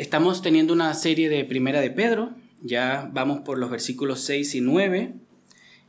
[0.00, 2.30] Estamos teniendo una serie de Primera de Pedro,
[2.62, 5.12] ya vamos por los versículos 6 y 9,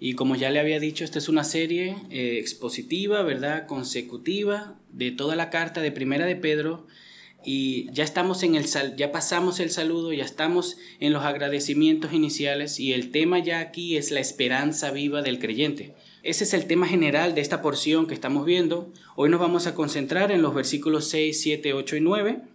[0.02, 3.68] y como ya le había dicho, esta es una serie eh, expositiva, ¿verdad?
[3.68, 6.88] Consecutiva de toda la carta de Primera de Pedro,
[7.46, 8.66] y ya estamos en el
[8.98, 13.96] ya pasamos el saludo, ya estamos en los agradecimientos iniciales y el tema ya aquí
[13.96, 15.96] es la esperanza viva del creyente.
[16.22, 18.92] Ese es el tema general de esta porción que estamos viendo.
[19.16, 22.51] Hoy nos vamos a concentrar en los versículos 6, 7, 8 y 9.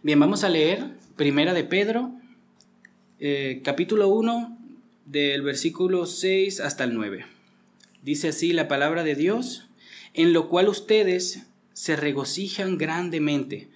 [0.00, 0.84] Bien, vamos a leer
[1.16, 2.12] Primera de Pedro,
[3.18, 4.56] eh, capítulo 1,
[5.06, 7.26] del versículo 6 hasta el 9.
[8.04, 9.66] Dice así la palabra de Dios,
[10.14, 13.70] en lo cual ustedes se regocijan grandemente,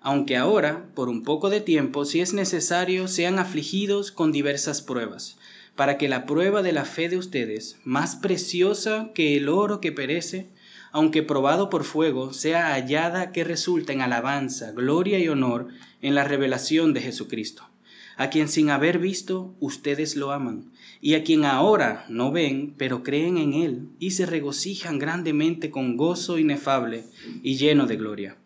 [0.00, 5.38] aunque ahora, por un poco de tiempo, si es necesario, sean afligidos con diversas pruebas
[5.76, 9.92] para que la prueba de la fe de ustedes, más preciosa que el oro que
[9.92, 10.48] perece,
[10.92, 15.68] aunque probado por fuego, sea hallada que resulta en alabanza, gloria y honor
[16.02, 17.68] en la revelación de Jesucristo,
[18.16, 23.02] a quien sin haber visto ustedes lo aman, y a quien ahora no ven, pero
[23.02, 27.04] creen en Él, y se regocijan grandemente con gozo inefable
[27.42, 28.36] y lleno de gloria,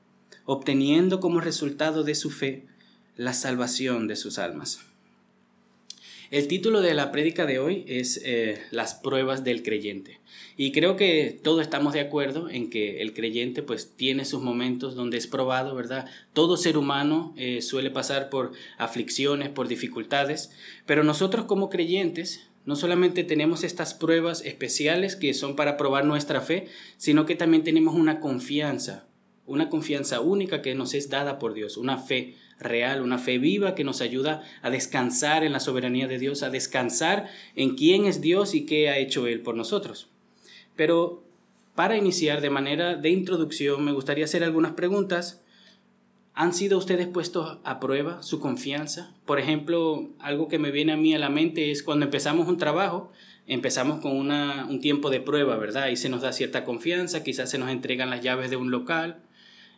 [0.45, 2.67] obteniendo como resultado de su fe
[3.17, 4.81] la salvación de sus almas.
[6.31, 10.19] El título de la prédica de hoy es eh, Las pruebas del creyente.
[10.57, 14.95] Y creo que todos estamos de acuerdo en que el creyente pues tiene sus momentos
[14.95, 16.07] donde es probado, ¿verdad?
[16.33, 20.51] Todo ser humano eh, suele pasar por aflicciones, por dificultades,
[20.87, 26.41] pero nosotros como creyentes no solamente tenemos estas pruebas especiales que son para probar nuestra
[26.41, 29.07] fe, sino que también tenemos una confianza,
[29.47, 33.75] una confianza única que nos es dada por Dios, una fe real, una fe viva
[33.75, 38.21] que nos ayuda a descansar en la soberanía de Dios, a descansar en quién es
[38.21, 40.12] Dios y qué ha hecho Él por nosotros.
[40.77, 41.23] Pero
[41.75, 45.43] para iniciar de manera de introducción, me gustaría hacer algunas preguntas.
[46.35, 49.15] ¿Han sido ustedes puestos a prueba su confianza?
[49.25, 52.59] Por ejemplo, algo que me viene a mí a la mente es cuando empezamos un
[52.59, 53.11] trabajo,
[53.47, 55.89] empezamos con un tiempo de prueba, ¿verdad?
[55.89, 59.23] Y se nos da cierta confianza, quizás se nos entregan las llaves de un local,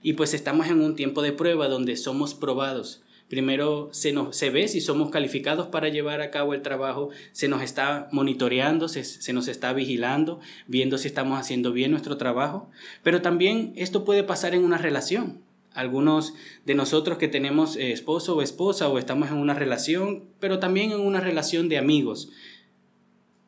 [0.02, 3.03] y pues estamos en un tiempo de prueba donde somos probados.
[3.28, 7.48] Primero se, nos, se ve si somos calificados para llevar a cabo el trabajo, se
[7.48, 12.70] nos está monitoreando, se, se nos está vigilando, viendo si estamos haciendo bien nuestro trabajo.
[13.02, 15.42] Pero también esto puede pasar en una relación.
[15.72, 20.60] Algunos de nosotros que tenemos eh, esposo o esposa o estamos en una relación, pero
[20.60, 22.30] también en una relación de amigos.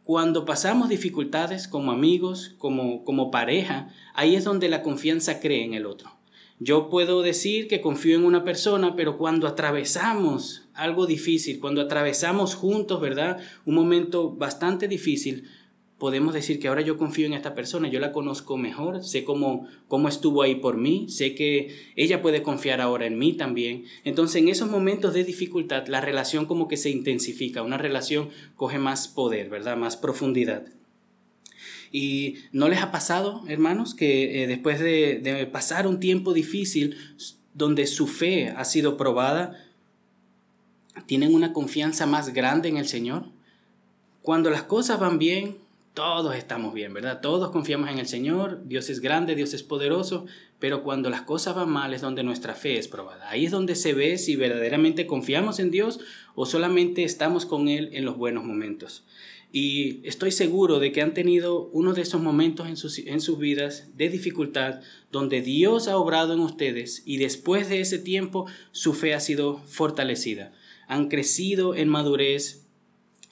[0.03, 5.75] Cuando pasamos dificultades como amigos, como, como pareja, ahí es donde la confianza cree en
[5.75, 6.16] el otro.
[6.59, 12.55] Yo puedo decir que confío en una persona, pero cuando atravesamos algo difícil, cuando atravesamos
[12.55, 13.39] juntos, ¿verdad?
[13.67, 15.45] Un momento bastante difícil,
[15.99, 19.67] podemos decir que ahora yo confío en esta persona, yo la conozco mejor, sé cómo,
[19.89, 23.85] cómo estuvo ahí por mí, sé que ella puede confiar ahora en mí también.
[24.05, 28.79] Entonces en esos momentos de dificultad la relación como que se intensifica, una relación coge
[28.79, 29.77] más poder, ¿verdad?
[29.77, 30.76] Más profundidad.
[31.93, 36.97] ¿Y no les ha pasado, hermanos, que eh, después de, pasar un tiempo difícil
[37.55, 39.63] donde su fe ha sido probada,
[41.07, 43.25] tienen una confianza más grande en el Señor?
[44.23, 45.59] Cuando las cosas van bien,
[45.95, 47.21] todos estamos bien, ¿verdad?
[47.23, 50.27] Todos confiamos en el Señor, Dios es grande, Dios es poderoso,
[50.59, 53.31] pero cuando las cosas van mal es donde nuestra fe es probada.
[53.31, 56.01] Ahí es donde se ve si verdaderamente confiamos en Dios
[56.35, 59.05] o solamente estamos con Él en los buenos momentos.
[59.59, 63.39] Y estoy seguro de que han tenido uno de esos momentos en sus, en sus
[63.39, 68.93] vidas de dificultad donde Dios ha obrado en ustedes y después de ese tiempo su
[68.93, 70.53] fe ha sido fortalecida.
[70.89, 72.67] Han crecido en madurez,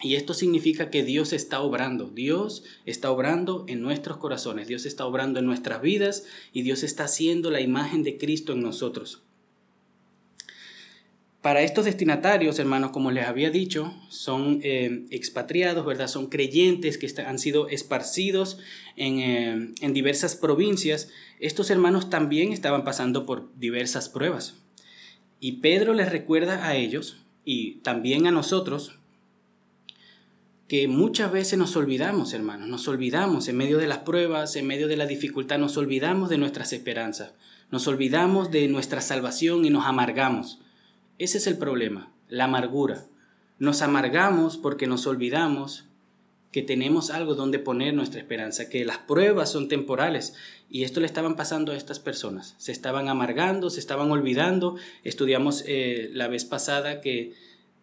[0.01, 5.05] y esto significa que Dios está obrando, Dios está obrando en nuestros corazones, Dios está
[5.05, 6.25] obrando en nuestras vidas
[6.55, 9.25] y Dios está haciendo la imagen de Cristo en nosotros.
[11.45, 16.09] Para estos destinatarios, hermanos, como les había dicho, son eh, expatriados, ¿verdad?
[16.09, 18.57] Son creyentes que han sido esparcidos
[18.97, 21.11] en, eh, en diversas provincias.
[21.41, 24.55] Estos hermanos también estaban pasando por diversas pruebas.
[25.39, 28.99] Y Pedro les recuerda a ellos y también a nosotros
[30.67, 34.89] que muchas veces nos olvidamos, hermanos, nos olvidamos en medio de las pruebas, en medio
[34.89, 37.35] de la dificultad, nos olvidamos de nuestras esperanzas,
[37.71, 40.64] nos olvidamos de nuestra salvación y nos amargamos.
[41.19, 43.07] Ese es el problema, la amargura.
[43.61, 45.85] Nos amargamos porque nos olvidamos
[46.51, 50.35] que tenemos algo donde poner nuestra esperanza, que las pruebas son temporales.
[50.69, 52.57] Y esto le estaban pasando a estas personas.
[52.59, 54.77] Se estaban amargando, se estaban olvidando.
[55.05, 57.33] Estudiamos eh, la vez pasada que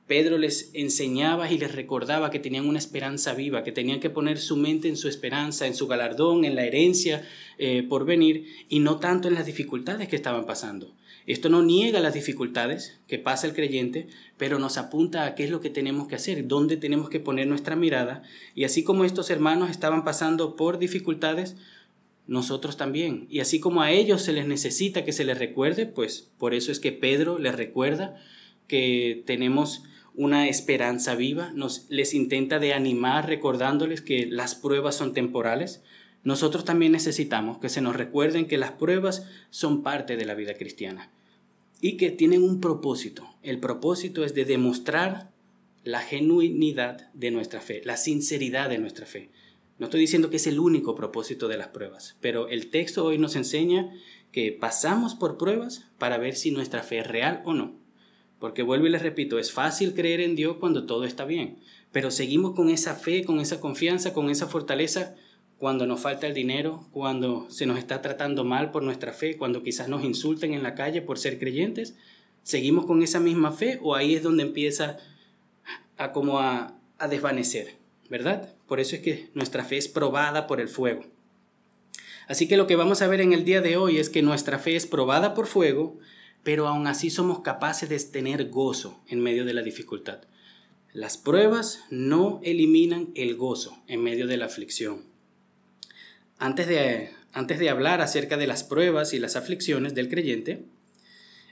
[0.08, 4.40] Pedro les enseñaba y les recordaba que tenían una esperanza viva, que tenían que poner
[4.40, 7.26] su mente en su esperanza, en su galardón, en la herencia
[7.58, 10.94] eh, por venir, y no tanto en las dificultades que estaban pasando.
[11.28, 14.08] Esto no niega las dificultades que pasa el creyente,
[14.38, 17.48] pero nos apunta a qué es lo que tenemos que hacer, dónde tenemos que poner
[17.48, 18.24] nuestra mirada.
[18.56, 21.56] Y así como estos hermanos estaban pasando por dificultades,
[22.28, 23.28] nosotros también.
[23.30, 26.72] Y así como a ellos se les necesita que se les recuerde, pues por eso
[26.72, 28.16] es que Pedro les recuerda
[28.68, 29.84] que tenemos
[30.14, 35.84] una esperanza viva, nos les intenta de animar recordándoles que las pruebas son temporales.
[36.24, 40.54] Nosotros también necesitamos que se nos recuerden que las pruebas son parte de la vida
[40.54, 41.12] cristiana
[41.82, 43.28] y que tienen un propósito.
[43.42, 45.32] El propósito es de demostrar
[45.84, 49.30] la genuinidad de nuestra fe, la sinceridad de nuestra fe.
[49.80, 53.18] No estoy diciendo que es el único propósito de las pruebas, pero el texto hoy
[53.18, 53.92] nos enseña
[54.32, 57.74] que pasamos por pruebas para ver si nuestra fe es real o no.
[58.38, 61.58] Porque vuelvo y les repito, es fácil creer en Dios cuando todo está bien,
[61.92, 65.16] pero seguimos con esa fe, con esa confianza, con esa fortaleza
[65.62, 69.62] cuando nos falta el dinero, cuando se nos está tratando mal por nuestra fe, cuando
[69.62, 71.94] quizás nos insulten en la calle por ser creyentes,
[72.42, 74.98] seguimos con esa misma fe o ahí es donde empieza
[75.98, 77.76] a como a, a desvanecer,
[78.10, 78.56] ¿verdad?
[78.66, 81.04] Por eso es que nuestra fe es probada por el fuego.
[82.28, 84.58] Así que lo que vamos a ver en el día de hoy es que nuestra
[84.58, 86.00] fe es probada por fuego,
[86.42, 90.22] pero aún así somos capaces de tener gozo en medio de la dificultad.
[90.92, 95.11] Las pruebas no eliminan el gozo en medio de la aflicción.
[96.42, 100.66] Antes de, antes de hablar acerca de las pruebas y las aflicciones del creyente,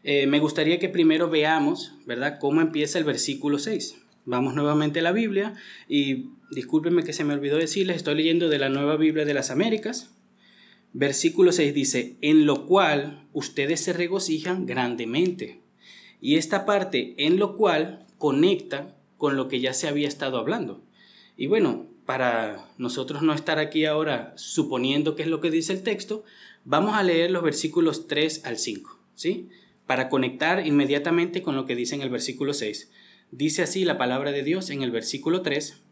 [0.04, 3.96] eh, me gustaría que primero veamos, ¿verdad?, cómo empieza el versículo 6.
[4.26, 5.54] Vamos nuevamente a la Biblia
[5.88, 9.50] y discúlpenme que se me olvidó decirles, estoy leyendo de la Nueva Biblia de las
[9.50, 10.10] Américas,
[10.92, 15.60] Versículo 6 dice, en lo cual ustedes se regocijan grandemente.
[16.20, 20.82] Y esta parte, en lo cual, conecta con lo que ya se había estado hablando.
[21.38, 25.84] Y bueno, para nosotros no estar aquí ahora suponiendo qué es lo que dice el
[25.84, 26.24] texto,
[26.66, 29.50] vamos a leer los versículos 3 al 5, ¿sí?
[29.86, 32.90] Para conectar inmediatamente con lo que dice en el versículo 6.
[33.30, 35.84] Dice así la palabra de Dios en el versículo 3,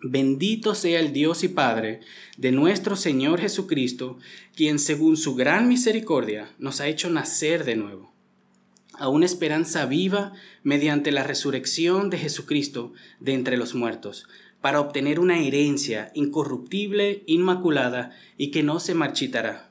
[0.00, 2.00] Bendito sea el Dios y Padre
[2.38, 4.18] de nuestro Señor Jesucristo,
[4.56, 8.14] quien según su gran misericordia nos ha hecho nacer de nuevo,
[8.94, 10.32] a una esperanza viva
[10.62, 14.26] mediante la resurrección de Jesucristo de entre los muertos,
[14.64, 19.68] para obtener una herencia incorruptible, inmaculada y que no se marchitará,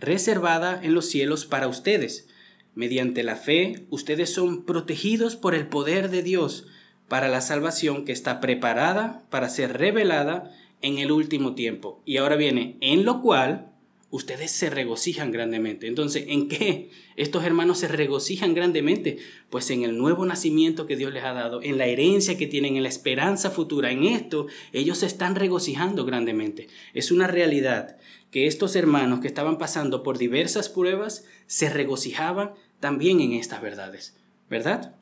[0.00, 2.28] reservada en los cielos para ustedes.
[2.74, 6.66] Mediante la fe, ustedes son protegidos por el poder de Dios,
[7.08, 12.02] para la salvación que está preparada para ser revelada en el último tiempo.
[12.04, 13.72] Y ahora viene, en lo cual
[14.10, 15.86] ustedes se regocijan grandemente.
[15.86, 19.18] Entonces, ¿en qué estos hermanos se regocijan grandemente?
[19.50, 22.76] Pues en el nuevo nacimiento que Dios les ha dado, en la herencia que tienen,
[22.76, 23.90] en la esperanza futura.
[23.90, 26.68] En esto, ellos se están regocijando grandemente.
[26.94, 27.98] Es una realidad
[28.30, 34.16] que estos hermanos que estaban pasando por diversas pruebas se regocijaban también en estas verdades.
[34.48, 34.94] ¿Verdad?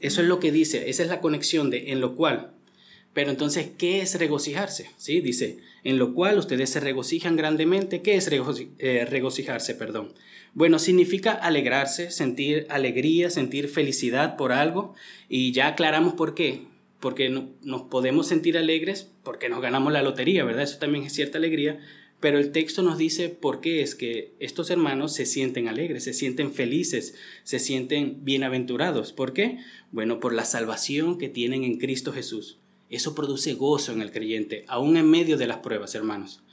[0.00, 2.53] Eso es lo que dice, esa es la conexión de en lo cual.
[3.14, 4.90] Pero entonces, ¿qué es regocijarse?
[4.98, 5.20] ¿Sí?
[5.20, 8.02] Dice, en lo cual ustedes se regocijan grandemente.
[8.02, 8.28] ¿Qué es
[8.78, 9.76] eh, regocijarse?
[9.76, 10.12] Perdón.
[10.52, 14.94] Bueno, significa alegrarse, sentir alegría, sentir felicidad por algo.
[15.28, 16.66] Y ya aclaramos por qué.
[16.98, 20.64] Porque nos podemos sentir alegres porque nos ganamos la lotería, ¿verdad?
[20.64, 21.78] Eso también es cierta alegría.
[22.18, 26.14] Pero el texto nos dice por qué es que estos hermanos se sienten alegres, se
[26.14, 27.14] sienten felices,
[27.44, 29.12] se sienten bienaventurados.
[29.12, 29.58] ¿Por qué?
[29.92, 32.58] Bueno, por la salvación que tienen en Cristo Jesús.
[32.94, 36.44] Eso produce gozo en el creyente, aún en medio de las pruebas, hermanos.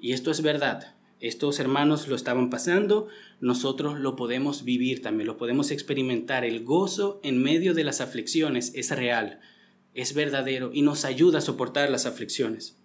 [0.00, 0.96] Y esto es verdad.
[1.20, 3.06] Estos hermanos lo estaban pasando,
[3.40, 6.44] nosotros lo podemos vivir también, lo podemos experimentar.
[6.44, 9.38] El gozo en medio de las aflicciones es real,
[9.94, 12.76] es verdadero y nos ayuda a soportar las aflicciones.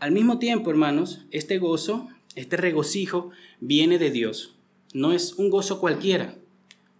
[0.00, 4.56] Al mismo tiempo, hermanos, este gozo, este regocijo viene de Dios.
[4.92, 6.34] No es un gozo cualquiera.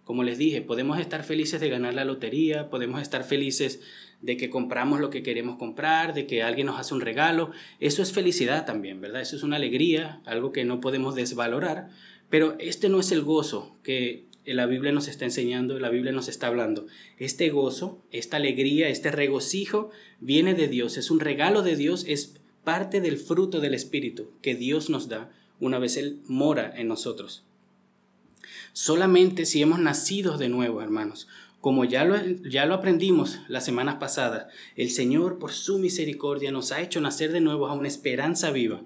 [0.05, 3.81] Como les dije, podemos estar felices de ganar la lotería, podemos estar felices
[4.25, 7.51] de que compramos lo que queremos comprar, de que alguien nos hace un regalo.
[7.79, 9.21] Eso es felicidad también, ¿verdad?
[9.21, 11.89] Eso es una alegría, algo que no podemos desvalorar.
[12.29, 16.27] Pero este no es el gozo que la Biblia nos está enseñando, la Biblia nos
[16.27, 16.87] está hablando.
[17.19, 22.35] Este gozo, esta alegría, este regocijo viene de Dios, es un regalo de Dios, es
[22.63, 27.43] parte del fruto del Espíritu que Dios nos da una vez Él mora en nosotros.
[28.73, 31.27] Solamente si hemos nacido de nuevo, hermanos,
[31.65, 32.15] como ya lo,
[32.47, 37.31] ya lo aprendimos las semanas pasadas, el Señor por su misericordia nos ha hecho nacer
[37.31, 38.83] de nuevo a una esperanza viva.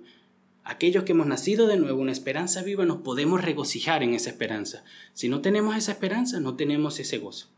[0.63, 4.85] Aquellos que hemos nacido de nuevo, una esperanza viva, nos podemos regocijar en esa esperanza.
[5.13, 7.49] Si no tenemos esa esperanza, no tenemos ese gozo.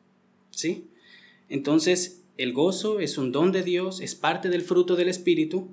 [0.49, 0.87] ¿Sí?
[1.49, 5.69] Entonces, el gozo es un don de Dios, es parte del fruto del Espíritu,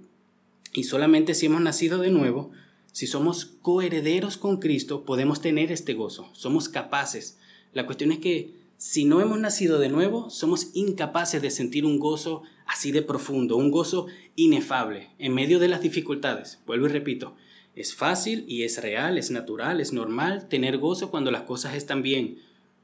[0.74, 2.50] y solamente si hemos nacido de nuevo,
[2.92, 6.28] Si somos coherederos con Cristo, podemos tener este gozo.
[6.34, 7.38] Somos capaces.
[7.72, 11.98] La cuestión es que si no hemos nacido de nuevo, somos incapaces de sentir un
[11.98, 14.06] gozo así de profundo, un gozo
[14.36, 16.60] inefable en medio de las dificultades.
[16.64, 17.34] Vuelvo y repito,
[17.74, 22.02] es fácil y es real, es natural, es normal tener gozo cuando las cosas están
[22.02, 22.38] bien.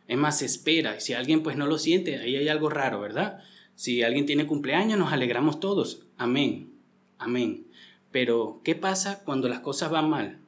[0.09, 0.99] Es más, se espera.
[0.99, 3.39] Si alguien pues no lo siente, ahí hay algo raro, ¿verdad?
[3.77, 6.07] Si alguien tiene cumpleaños, nos alegramos todos.
[6.17, 6.73] Amén.
[7.19, 7.69] Amén.
[8.11, 10.39] Pero, ¿qué pasa cuando las cosas van mal?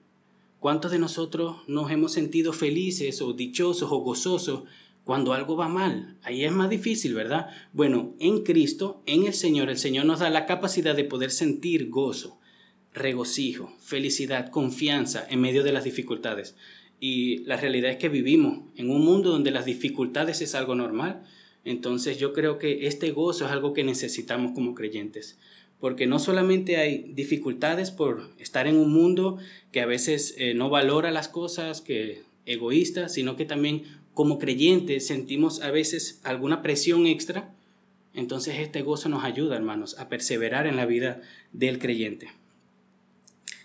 [0.58, 4.64] ¿Cuántos de nosotros nos hemos sentido felices o dichosos o gozosos
[5.06, 6.18] cuando algo va mal?
[6.24, 7.48] Ahí es más difícil, ¿verdad?
[7.72, 11.90] Bueno, en Cristo, en el Señor, el Señor nos da la capacidad de poder sentir
[11.90, 12.40] gozo,
[12.92, 16.56] regocijo, felicidad, confianza en medio de las dificultades.
[16.98, 21.22] Y la realidad es que vivimos en un mundo donde las dificultades es algo normal.
[21.64, 25.38] Entonces yo creo que este gozo es algo que necesitamos como creyentes
[25.78, 29.36] porque no solamente hay dificultades por estar en un mundo
[29.72, 33.82] que a veces eh, no valora las cosas, que egoísta, sino que también
[34.16, 37.52] como creyentes sentimos a veces alguna presión extra.
[38.14, 41.20] Entonces este gozo nos ayuda, hermanos, a perseverar en la vida
[41.52, 42.30] del creyente.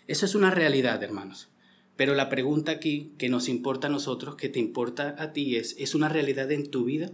[0.08, 1.48] Eso es una realidad, hermanos.
[1.96, 5.74] Pero la pregunta aquí que nos importa a nosotros, que te importa a ti, es,
[5.80, 7.12] ¿es una realidad en tu vida?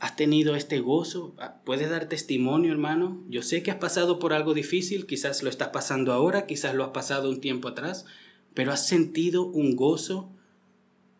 [0.00, 1.36] ¿Has tenido este gozo?
[1.64, 3.22] ¿Puedes dar testimonio, hermano?
[3.28, 6.82] Yo sé que has pasado por algo difícil, quizás lo estás pasando ahora, quizás lo
[6.82, 8.04] has pasado un tiempo atrás,
[8.52, 10.28] pero has sentido un gozo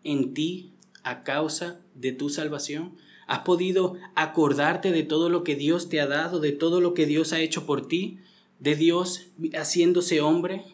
[0.02, 2.96] en ti a causa de tu salvación.
[3.26, 7.06] ¿Has podido acordarte de todo lo que Dios te ha dado, de todo lo que
[7.06, 8.18] Dios ha hecho por ti,
[8.58, 10.64] de Dios haciéndose hombre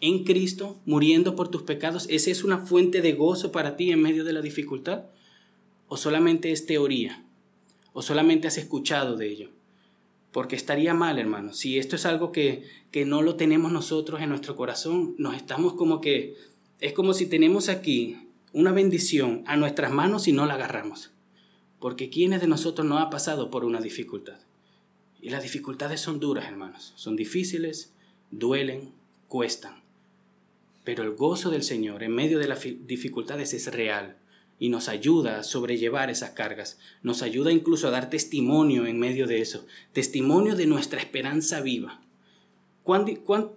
[0.00, 2.06] en Cristo, muriendo por tus pecados?
[2.08, 5.06] ¿Esa es una fuente de gozo para ti en medio de la dificultad?
[5.88, 7.24] ¿O solamente es teoría?
[7.94, 9.50] o solamente has escuchado de ello.
[10.32, 11.54] Porque estaría mal, hermano.
[11.54, 15.72] Si esto es algo que, que no lo tenemos nosotros en nuestro corazón, nos estamos
[15.72, 16.34] como que...
[16.80, 18.23] Es como si tenemos aquí
[18.54, 21.10] una bendición a nuestras manos y no la agarramos.
[21.80, 24.38] Porque ¿quiénes de nosotros no ha pasado por una dificultad?
[25.20, 26.92] Y las dificultades son duras, hermanos.
[26.94, 27.92] Son difíciles,
[28.30, 28.92] duelen,
[29.26, 29.82] cuestan.
[30.84, 34.18] Pero el gozo del Señor en medio de las dificultades es real
[34.60, 39.26] y nos ayuda a sobrellevar esas cargas, nos ayuda incluso a dar testimonio en medio
[39.26, 42.00] de eso, testimonio de nuestra esperanza viva.
[42.84, 43.50] ¿Cuán, cuán,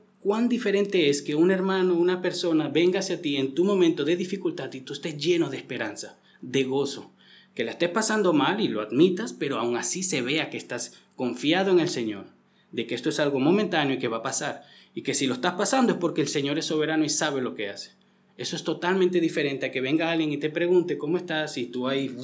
[0.50, 4.74] diferente es que un hermano, una persona venga hacia ti en tu momento de dificultad
[4.74, 7.12] y tú estés lleno de esperanza, de gozo,
[7.54, 10.94] que la estés pasando mal y lo admitas, pero aún así se vea que estás
[11.16, 12.26] confiado en el Señor,
[12.72, 15.34] de que esto es algo momentáneo y que va a pasar, y que si lo
[15.34, 17.92] estás pasando es porque el Señor es soberano y sabe lo que hace.
[18.38, 21.88] Eso es totalmente diferente a que venga alguien y te pregunte cómo estás y tú
[21.88, 22.16] ahí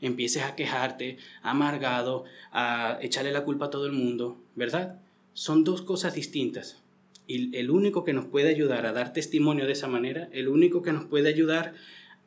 [0.00, 5.00] empieces a quejarte, amargado, a echarle la culpa a todo el mundo, ¿verdad?
[5.34, 6.81] Son dos cosas distintas.
[7.26, 10.82] Y el único que nos puede ayudar a dar testimonio de esa manera, el único
[10.82, 11.74] que nos puede ayudar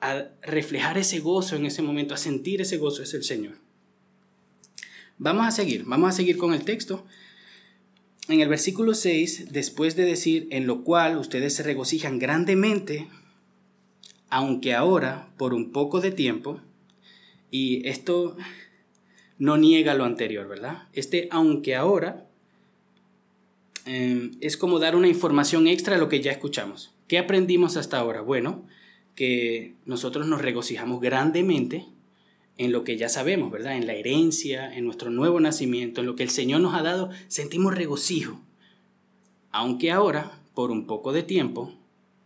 [0.02, 3.56] a reflejar ese gozo en ese momento, a sentir ese gozo es el Señor.
[5.18, 7.06] Vamos a seguir, vamos a seguir con el texto
[8.28, 13.08] en el versículo 6, después de decir, en lo cual ustedes se regocijan grandemente,
[14.30, 16.60] aunque ahora, por un poco de tiempo,
[17.52, 18.36] y esto
[19.38, 20.88] no niega lo anterior, ¿verdad?
[20.94, 22.28] Este aunque ahora
[23.86, 26.94] em, es como dar una información extra a lo que ya escuchamos.
[27.08, 28.22] ¿Qué aprendimos hasta ahora?
[28.22, 28.66] Bueno,
[29.16, 31.86] que nosotros nos regocijamos grandemente
[32.58, 33.76] en lo que ya sabemos, ¿verdad?
[33.76, 37.10] En la herencia, en nuestro nuevo nacimiento, en lo que el Señor nos ha dado,
[37.28, 38.40] sentimos regocijo.
[39.52, 41.74] Aunque ahora, por un poco de tiempo,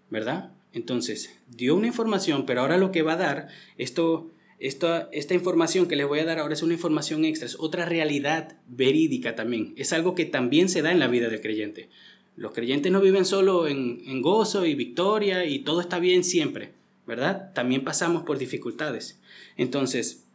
[0.10, 0.51] ¿verdad?
[0.72, 3.48] Entonces, dio una información, pero ahora lo que va a dar,
[3.78, 7.58] esto, esta, esta información que les voy a dar ahora es una información extra, es
[7.60, 9.74] otra realidad verídica también.
[9.78, 11.89] Es algo que también se da en la vida del creyente.
[12.36, 16.74] Los creyentes no viven solo en, en gozo y victoria y todo está bien siempre,
[17.08, 17.54] ¿verdad?
[17.54, 19.20] También pasamos por dificultades.
[19.58, 20.25] Entonces,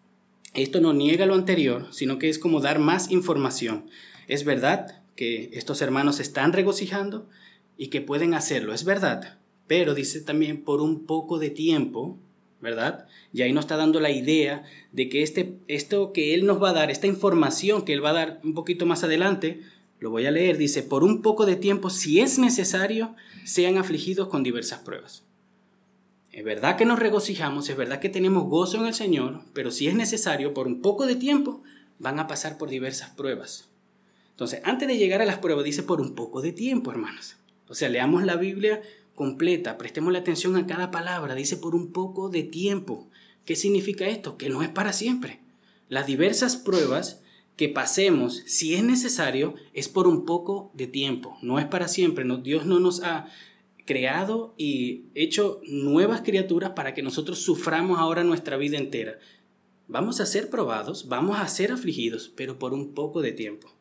[0.55, 3.87] esto no niega lo anterior, sino que es como dar más información.
[4.29, 7.29] Es verdad que estos hermanos están regocijando
[7.77, 12.19] y que pueden hacerlo, es verdad, pero dice también por un poco de tiempo,
[12.65, 13.07] ¿verdad?
[13.33, 16.71] Y ahí nos está dando la idea de que este, esto que Él nos va
[16.71, 19.61] a dar, esta información que Él va a dar un poquito más adelante,
[20.01, 24.29] lo voy a leer, dice, por un poco de tiempo, si es necesario, sean afligidos
[24.29, 25.25] con diversas pruebas.
[26.33, 29.87] Es verdad que nos regocijamos, es verdad que tenemos gozo en el Señor, pero si
[29.87, 31.63] es necesario, por un poco de tiempo,
[31.99, 33.69] van a pasar por diversas pruebas.
[34.31, 37.37] Entonces, antes de llegar a las pruebas, dice por un poco de tiempo, hermanos.
[37.69, 38.83] O sea, leamos la Biblia
[39.15, 43.09] completa, prestemos la atención a cada palabra, dice por un poco de tiempo.
[43.45, 44.37] ¿Qué significa esto?
[44.37, 45.41] Que no es para siempre.
[45.89, 47.23] Las diversas pruebas
[47.57, 52.25] que pasemos, si es necesario, es por un poco de tiempo, no es para siempre.
[52.43, 53.29] Dios no nos ha
[53.85, 59.19] creado y hecho nuevas criaturas para que nosotros suframos ahora nuestra vida entera.
[59.87, 63.75] Vamos a ser probados, vamos a ser afligidos, pero por un poco de tiempo.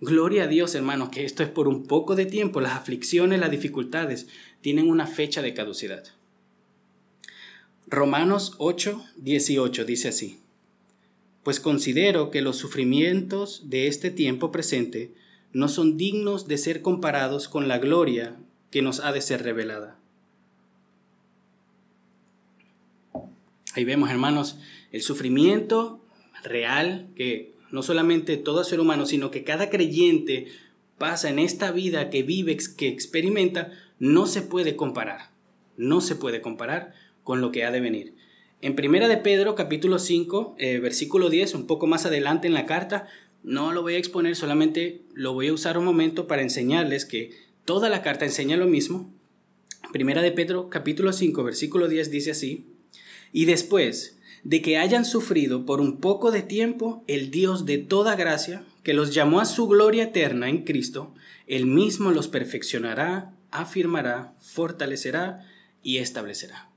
[0.00, 2.60] Gloria a Dios, hermanos, que esto es por un poco de tiempo.
[2.60, 4.28] Las aflicciones, las dificultades
[4.64, 6.04] tienen una fecha de caducidad.
[7.86, 10.40] Romanos 8, 18 dice así.
[11.42, 15.12] Pues considero que los sufrimientos de este tiempo presente
[15.52, 18.36] no son dignos de ser comparados con la gloria
[18.70, 19.98] que nos ha de ser revelada.
[23.74, 24.56] Ahí vemos, hermanos,
[24.92, 26.00] el sufrimiento
[26.42, 30.46] real que no solamente todo ser humano, sino que cada creyente
[30.96, 35.30] pasa en esta vida que vive, que experimenta, no se puede comparar.
[35.76, 38.14] No se puede comparar con lo que ha de venir.
[38.60, 42.66] En Primera de Pedro, capítulo 5, eh, versículo 10, un poco más adelante en la
[42.66, 43.06] carta,
[43.42, 47.32] no lo voy a exponer, solamente lo voy a usar un momento para enseñarles que
[47.64, 49.12] toda la carta enseña lo mismo.
[49.92, 52.66] Primera de Pedro, capítulo 5, versículo 10 dice así,
[53.32, 58.16] y después de que hayan sufrido por un poco de tiempo, el Dios de toda
[58.16, 61.14] gracia, que los llamó a su gloria eterna en Cristo,
[61.46, 65.46] él mismo los perfeccionará, afirmará, fortalecerá
[65.82, 66.68] y establecerá.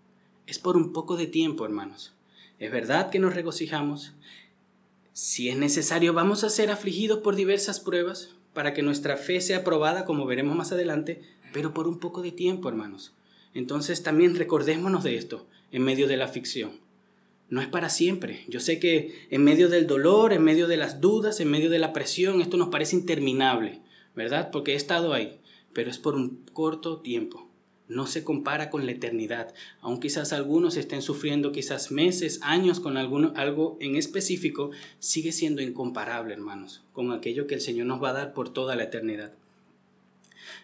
[0.46, 2.14] Es por un poco de tiempo, hermanos.
[2.60, 4.14] Es verdad que nos regocijamos,
[5.14, 9.64] si es necesario, vamos a ser afligidos por diversas pruebas para que nuestra fe sea
[9.64, 13.14] probada, como veremos más adelante, pero por un poco de tiempo, hermanos.
[13.56, 16.80] Entonces también recordémonos de esto en medio de la ficción.
[17.50, 18.46] No es para siempre.
[18.48, 21.80] Yo sé que en medio del dolor, en medio de las dudas, en medio de
[21.80, 23.82] la presión, esto nos parece interminable,
[24.16, 24.52] ¿verdad?
[24.52, 25.40] Porque he estado ahí,
[25.74, 27.48] pero es por un corto tiempo
[27.88, 29.54] no se compara con la eternidad.
[29.82, 35.62] Aun quizás algunos estén sufriendo quizás meses, años con alguno, algo en específico, sigue siendo
[35.62, 39.34] incomparable, hermanos, con aquello que el Señor nos va a dar por toda la eternidad.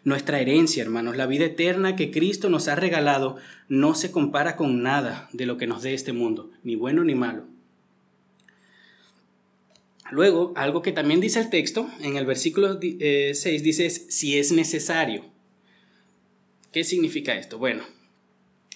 [0.03, 3.37] Nuestra herencia, hermanos, la vida eterna que Cristo nos ha regalado,
[3.69, 7.15] no se compara con nada de lo que nos dé este mundo, ni bueno ni
[7.15, 7.45] malo.
[10.13, 14.51] Luego, algo que también dice el texto, en el versículo 6 eh, dice, si es
[14.51, 15.25] necesario.
[16.71, 17.57] ¿Qué significa esto?
[17.57, 17.83] Bueno,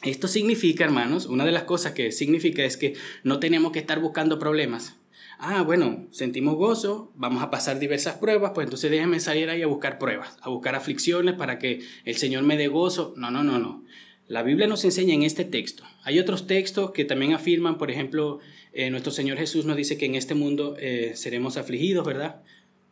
[0.02, 4.00] esto significa, hermanos, una de las cosas que significa es que no tenemos que estar
[4.00, 4.96] buscando problemas.
[5.38, 9.68] Ah, bueno, sentimos gozo, vamos a pasar diversas pruebas, pues entonces déjenme salir ahí a
[9.68, 13.14] buscar pruebas, a buscar aflicciones para que el Señor me dé gozo.
[13.16, 13.86] No, no, no, no.
[14.26, 15.84] La Biblia nos enseña en este texto.
[16.02, 18.40] Hay otros textos que también afirman, por ejemplo,
[18.78, 22.44] eh, nuestro Señor Jesús nos dice que en este mundo eh, seremos afligidos, ¿verdad?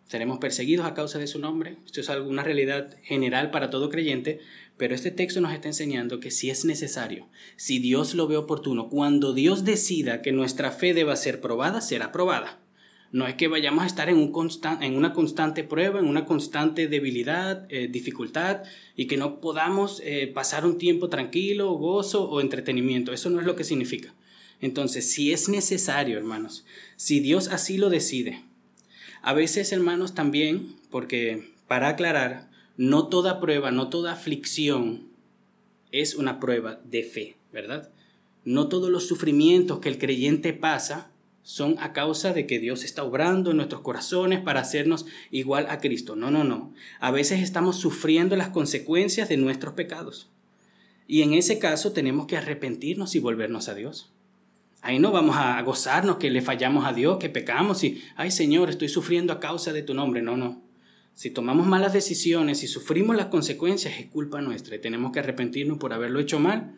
[0.07, 1.77] Seremos perseguidos a causa de su nombre.
[1.85, 4.39] Esto es alguna realidad general para todo creyente,
[4.77, 8.89] pero este texto nos está enseñando que si es necesario, si Dios lo ve oportuno,
[8.89, 12.59] cuando Dios decida que nuestra fe deba ser probada, será probada.
[13.11, 14.49] No es que vayamos a estar en, un
[14.81, 18.63] en una constante prueba, en una constante debilidad, eh, dificultad,
[18.95, 20.01] y que no podamos
[20.33, 23.13] pasar un tiempo tranquilo, gozo o entretenimiento.
[23.13, 24.15] Eso no es lo que significa.
[24.65, 28.41] Entonces, si es necesario, hermanos, si Dios así lo decide,
[29.21, 35.03] a veces, hermanos, también, porque para aclarar, no toda prueba, no toda aflicción
[35.91, 37.91] es una prueba de fe, ¿verdad?
[38.43, 41.11] No todos los sufrimientos que el creyente pasa
[41.43, 45.77] son a causa de que Dios está obrando en nuestros corazones para hacernos igual a
[45.77, 46.15] Cristo.
[46.15, 46.73] No, no, no.
[46.99, 50.27] A veces estamos sufriendo las consecuencias de nuestros pecados.
[51.05, 54.11] Y en ese caso tenemos que arrepentirnos y volvernos a Dios.
[54.85, 58.69] Ahí no vamos a gozarnos que le fallamos a Dios, que pecamos y, ay Señor,
[58.69, 60.21] estoy sufriendo a causa de tu nombre.
[60.21, 60.61] No, no.
[61.15, 65.79] Si tomamos malas decisiones y sufrimos las consecuencias, es culpa nuestra y tenemos que arrepentirnos
[65.79, 66.75] por haberlo hecho mal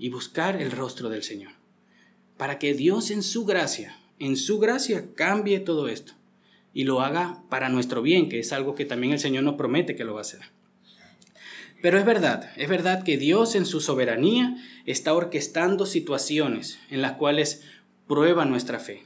[0.00, 1.52] y buscar el rostro del Señor.
[2.36, 6.14] Para que Dios en su gracia, en su gracia cambie todo esto
[6.72, 9.94] y lo haga para nuestro bien, que es algo que también el Señor nos promete
[9.94, 10.40] que lo va a hacer.
[11.84, 17.12] Pero es verdad, es verdad que Dios en su soberanía está orquestando situaciones en las
[17.12, 17.60] cuales
[18.08, 19.02] prueba nuestra fe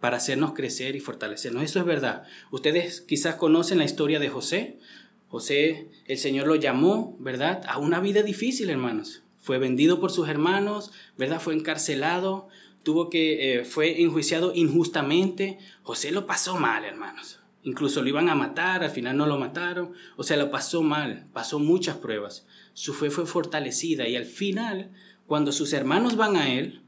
[0.00, 1.62] para hacernos crecer y fortalecernos.
[1.62, 2.24] Eso es verdad.
[2.50, 4.80] Ustedes quizás conocen la historia de José.
[5.28, 7.62] José, el Señor lo llamó, ¿verdad?
[7.68, 9.22] A una vida difícil, hermanos.
[9.38, 11.40] Fue vendido por sus hermanos, ¿verdad?
[11.40, 12.48] Fue encarcelado,
[12.82, 15.58] tuvo que, eh, fue enjuiciado injustamente.
[15.84, 17.38] José lo pasó mal, hermanos.
[17.66, 19.92] Incluso lo iban a matar, al final no lo mataron.
[20.16, 22.46] O sea, lo pasó mal, pasó muchas pruebas.
[22.74, 24.92] Su fe fue fortalecida y al final,
[25.26, 26.82] cuando sus hermanos van a él,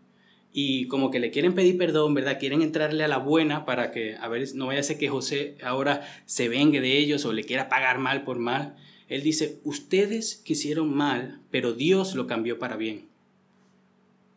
[0.52, 2.38] y como que le quieren pedir perdón, ¿verdad?
[2.38, 5.56] Quieren entrarle a la buena para que, a ver, no vaya a ser que José
[5.64, 8.76] ahora se vengue de ellos o le quiera pagar mal por mal.
[9.08, 13.08] Él dice, ustedes quisieron mal, pero Dios lo cambió para bien.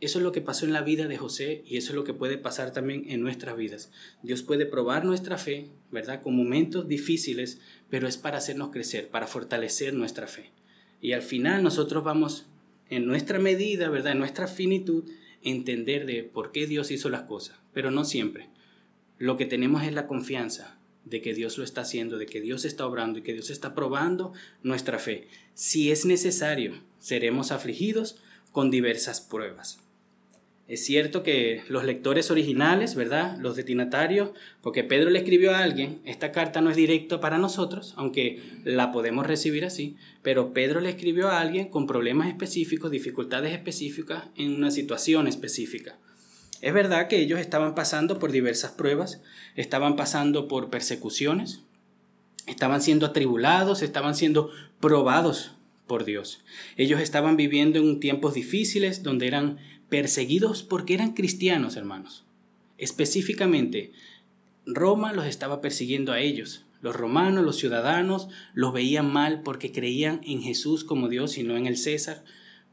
[0.02, 2.16] Eso es lo que pasó en la vida de José y eso es lo que
[2.16, 3.92] puede pasar también en nuestras vidas.
[4.24, 6.24] Dios puede probar nuestra fe, ¿verdad?
[6.24, 10.50] Con momentos difíciles, pero es para hacernos crecer, para fortalecer nuestra fe.
[11.02, 12.48] Y al final nosotros vamos,
[12.90, 14.14] en nuestra medida, ¿verdad?
[14.14, 15.04] En nuestra finitud,
[15.44, 18.50] entender de por qué Dios hizo las cosas, pero no siempre.
[19.20, 22.66] Lo que tenemos es la confianza de que Dios lo está haciendo, de que Dios
[22.66, 24.34] está obrando y que Dios está probando
[24.64, 25.28] nuestra fe.
[25.54, 28.18] Si es necesario, seremos afligidos
[28.52, 29.81] con diversas pruebas.
[30.72, 33.38] Es cierto que los lectores originales, ¿verdad?
[33.40, 34.30] Los destinatarios,
[34.62, 38.94] porque Pedro le escribió a alguien, esta carta no es directa para nosotros, aunque la
[38.94, 44.56] podemos recibir así, pero Pedro le escribió a alguien con problemas específicos, dificultades específicas en
[44.56, 45.98] una situación específica.
[46.62, 49.22] Es verdad que ellos estaban pasando por diversas pruebas,
[49.58, 51.64] estaban pasando por persecuciones,
[52.48, 55.52] estaban siendo atribulados, estaban siendo probados
[55.86, 56.40] por Dios.
[56.78, 59.58] Ellos estaban viviendo en tiempos difíciles donde eran
[59.91, 62.23] perseguidos porque eran cristianos, hermanos.
[62.77, 63.91] Específicamente,
[64.65, 66.63] Roma los estaba persiguiendo a ellos.
[66.82, 71.58] Los romanos, los ciudadanos, los veían mal porque creían en Jesús como Dios y no
[71.58, 72.23] en el César,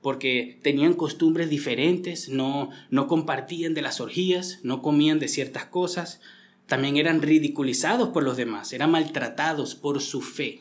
[0.00, 6.20] porque tenían costumbres diferentes, no, no compartían de las orgías, no comían de ciertas cosas,
[6.66, 10.60] también eran ridiculizados por los demás, eran maltratados por su fe.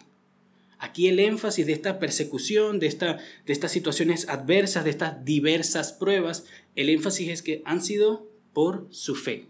[0.80, 5.92] Aquí el énfasis de esta persecución, de, esta, de estas situaciones adversas, de estas diversas
[5.94, 9.48] pruebas, el énfasis es que han sido por su fe.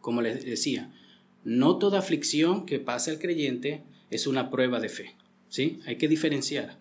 [0.00, 0.90] Como les decía,
[1.44, 5.16] no toda aflicción que pasa al creyente es una prueba de fe.
[5.48, 5.80] ¿sí?
[5.86, 6.78] Hay que diferenciar.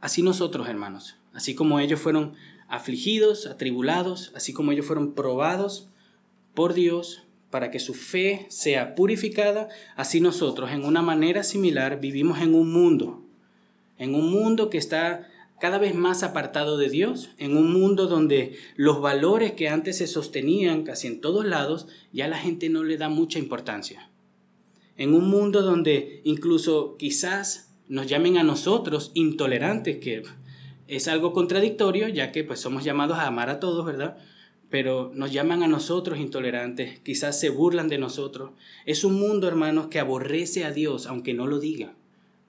[0.00, 2.34] Así nosotros, hermanos, así como ellos fueron
[2.68, 5.88] afligidos, atribulados, así como ellos fueron probados
[6.54, 7.22] por Dios,
[7.52, 12.72] para que su fe sea purificada, así nosotros en una manera similar vivimos en un
[12.72, 13.22] mundo,
[13.98, 15.28] en un mundo que está
[15.60, 20.06] cada vez más apartado de Dios, en un mundo donde los valores que antes se
[20.06, 24.10] sostenían casi en todos lados, ya la gente no le da mucha importancia.
[24.96, 30.22] En un mundo donde incluso quizás nos llamen a nosotros intolerantes, que
[30.88, 34.16] es algo contradictorio, ya que pues somos llamados a amar a todos, ¿verdad?
[34.72, 38.52] Pero nos llaman a nosotros intolerantes, quizás se burlan de nosotros.
[38.86, 41.94] Es un mundo, hermanos, que aborrece a Dios, aunque no lo diga.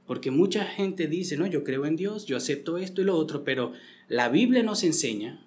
[0.08, 3.44] Porque mucha gente dice, no, yo creo en Dios, yo acepto esto y lo otro,
[3.44, 3.74] pero
[4.08, 5.46] la Biblia nos enseña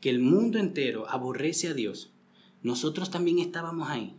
[0.00, 2.10] que el mundo entero aborrece a Dios.
[2.64, 4.16] Nosotros también estábamos ahí.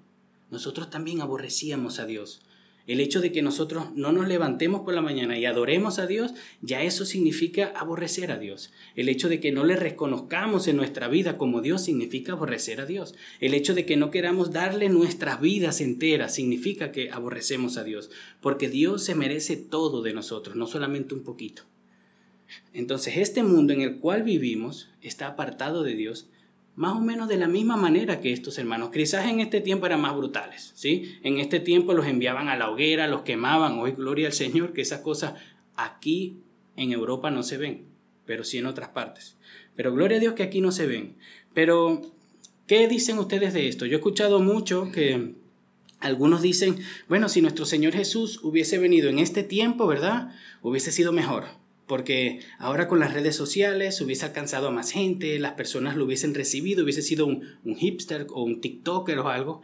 [0.51, 2.41] Nosotros también aborrecíamos a Dios.
[2.89, 6.33] El hecho de que nosotros no nos levantemos por la mañana y adoremos a Dios,
[6.63, 8.73] ya eso significa aborrecer a Dios.
[8.95, 12.87] El hecho de que no le reconozcamos en nuestra vida como Dios significa aborrecer a
[12.87, 13.13] Dios.
[13.41, 18.09] El hecho de que no queramos darle nuestras vidas enteras significa que aborrecemos a Dios.
[18.41, 21.65] Porque Dios se merece todo de nosotros, no solamente un poquito.
[22.73, 26.27] Entonces este mundo en el cual vivimos está apartado de Dios
[26.79, 28.89] más o menos de la misma manera que estos hermanos.
[28.91, 31.19] Quizás en este tiempo eran más brutales, ¿sí?
[31.23, 33.79] En este tiempo los enviaban a la hoguera, los quemaban.
[33.79, 35.33] Hoy, gloria al Señor, que esas cosas
[35.75, 36.37] aquí
[36.77, 37.83] en Europa no se ven,
[38.25, 39.35] pero sí en otras partes.
[39.75, 41.17] Pero gloria a Dios que aquí no se ven.
[41.53, 42.01] Pero,
[42.65, 43.85] ¿qué dicen ustedes de esto?
[43.85, 45.35] Yo he escuchado mucho que
[45.99, 46.77] algunos dicen,
[47.09, 50.33] bueno, si nuestro Señor Jesús hubiese venido en este tiempo, ¿verdad?
[50.61, 55.53] Hubiese sido mejor porque ahora con las redes sociales hubiese alcanzado a más gente, las
[55.53, 57.41] personas lo hubiesen recibido, hubiese sido un,
[57.75, 59.63] hipster o un TikToker o algo.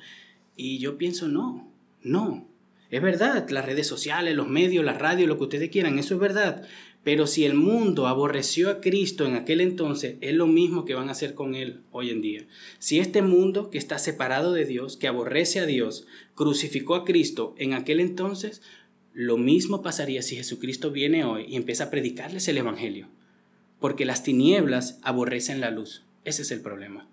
[0.57, 2.47] Y yo pienso, no, no.
[2.89, 6.19] Es verdad, las redes sociales, los medios, la radio, lo que ustedes quieran, eso es
[6.19, 6.67] verdad.
[7.03, 11.09] Pero si el mundo aborreció a Cristo en aquel entonces, es lo mismo que van
[11.09, 12.47] a hacer con Él hoy en día.
[12.79, 17.53] Si este mundo que está separado de Dios, que aborrece a Dios, crucificó a Cristo
[17.59, 18.63] en aquel entonces,
[19.15, 23.07] lo mismo pasaría si Jesucristo viene hoy y empieza a predicarles el Evangelio,
[23.79, 26.03] porque las tinieblas aborrecen la luz.
[26.25, 27.07] Ese es el problema.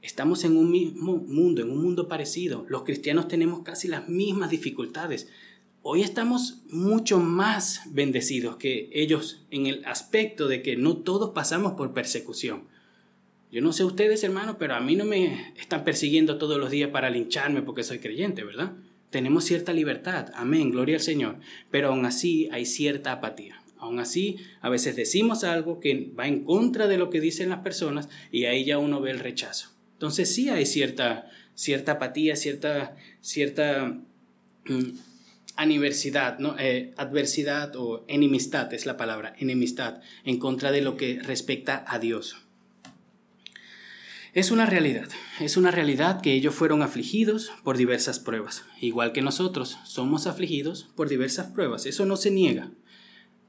[0.00, 2.64] Estamos en un mismo mundo, en un mundo parecido.
[2.70, 5.28] Los cristianos tenemos casi las mismas dificultades.
[5.82, 11.74] Hoy estamos mucho más bendecidos que ellos en el aspecto de que no todos pasamos
[11.74, 12.62] por persecución.
[13.52, 16.88] Yo no sé ustedes, hermanos, pero a mí no me están persiguiendo todos los días
[16.88, 18.72] para lincharme porque soy creyente, ¿verdad?
[19.10, 21.38] Tenemos cierta libertad, amén, gloria al Señor,
[21.70, 23.62] pero aún así hay cierta apatía.
[23.78, 27.60] Aún así, a veces decimos algo que va en contra de lo que dicen las
[27.60, 29.70] personas y ahí ya uno ve el rechazo.
[29.92, 33.96] Entonces sí hay cierta, cierta apatía, cierta, cierta
[34.66, 34.90] mm,
[35.54, 36.38] aniversidad.
[36.58, 42.00] Eh, adversidad o enemistad es la palabra, enemistad, en contra de lo que respecta a
[42.00, 42.47] Dios.
[44.34, 45.08] Es una realidad,
[45.40, 50.90] es una realidad que ellos fueron afligidos por diversas pruebas, igual que nosotros somos afligidos
[50.94, 52.70] por diversas pruebas, eso no se niega.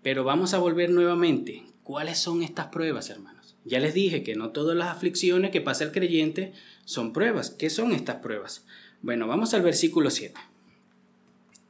[0.01, 3.57] Pero vamos a volver nuevamente, ¿cuáles son estas pruebas, hermanos?
[3.65, 6.53] Ya les dije que no todas las aflicciones que pasa el creyente
[6.85, 7.49] son pruebas.
[7.49, 8.65] ¿Qué son estas pruebas?
[9.01, 10.33] Bueno, vamos al versículo 7.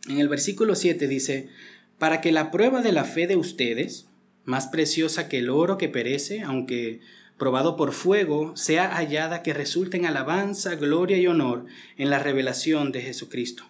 [0.07, 1.49] En el versículo 7 dice,
[1.97, 4.07] para que la prueba de la fe de ustedes,
[4.45, 7.01] más preciosa que el oro que perece, aunque
[7.39, 11.65] probado por fuego, sea hallada que resulte en alabanza, gloria y honor
[11.97, 13.63] en la revelación de Jesucristo.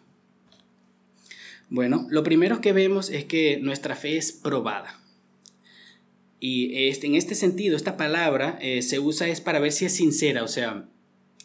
[1.70, 5.00] Bueno, lo primero que vemos es que nuestra fe es probada.
[6.40, 9.96] Y este, en este sentido, esta palabra eh, se usa es para ver si es
[9.96, 10.86] sincera, o sea,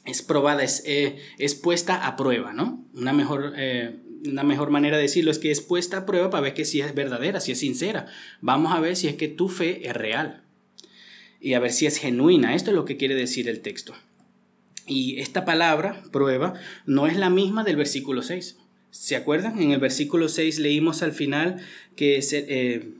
[0.06, 2.86] es probada, es, eh, es puesta a prueba, ¿no?
[2.94, 6.42] Una mejor, eh, una mejor manera de decirlo es que es puesta a prueba para
[6.42, 8.06] ver que si es verdadera, si es sincera.
[8.40, 10.43] Vamos a ver si es que tu fe es real
[11.44, 12.54] y a ver si es genuina.
[12.54, 13.94] Esto es lo que quiere decir el texto.
[14.86, 16.54] Y esta palabra, prueba,
[16.86, 18.56] no es la misma del versículo 6.
[18.90, 19.60] ¿Se acuerdan?
[19.60, 21.60] En el versículo 6 leímos al final
[21.96, 22.94] que se,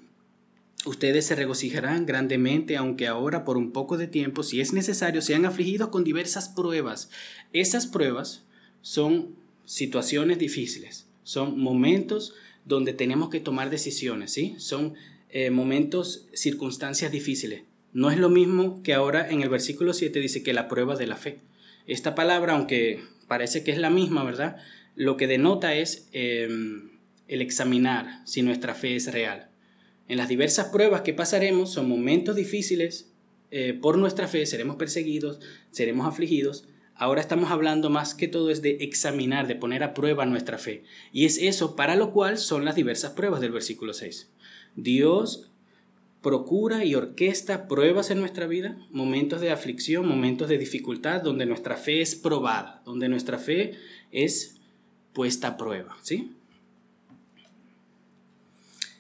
[0.85, 5.47] Ustedes se regocijarán grandemente, aunque ahora por un poco de tiempo, si es necesario, sean
[5.47, 7.09] afligidos con diversas pruebas.
[7.55, 8.43] Esas pruebas
[8.83, 12.35] son situaciones difíciles, son momentos
[12.67, 14.55] donde tenemos que tomar decisiones, ¿sí?
[14.59, 14.93] Son
[15.31, 17.63] eh, momentos, circunstancias difíciles.
[17.95, 21.07] No es lo mismo que ahora en el versículo 7 dice que la prueba de
[21.07, 21.39] la fe.
[21.87, 24.57] Esta palabra, aunque parece que es la misma, ¿verdad?
[24.97, 26.91] Lo que denota es em,
[27.29, 29.49] el examinar si nuestra fe es real.
[30.09, 33.13] En las diversas pruebas que pasaremos son momentos difíciles
[33.53, 35.39] eh, por nuestra fe, seremos perseguidos,
[35.71, 36.67] seremos afligidos.
[36.97, 40.83] Ahora estamos hablando más que todo es de examinar, de poner a prueba nuestra fe.
[41.13, 44.33] Y es eso para lo cual son las diversas pruebas del versículo 6.
[44.75, 45.53] Dios
[46.25, 51.77] procura y orquesta pruebas en nuestra vida, momentos de aflicción, momentos de dificultad, donde nuestra
[51.77, 53.75] fe es probada, donde nuestra fe
[54.11, 54.57] es
[55.13, 56.33] puesta a prueba, ¿sí?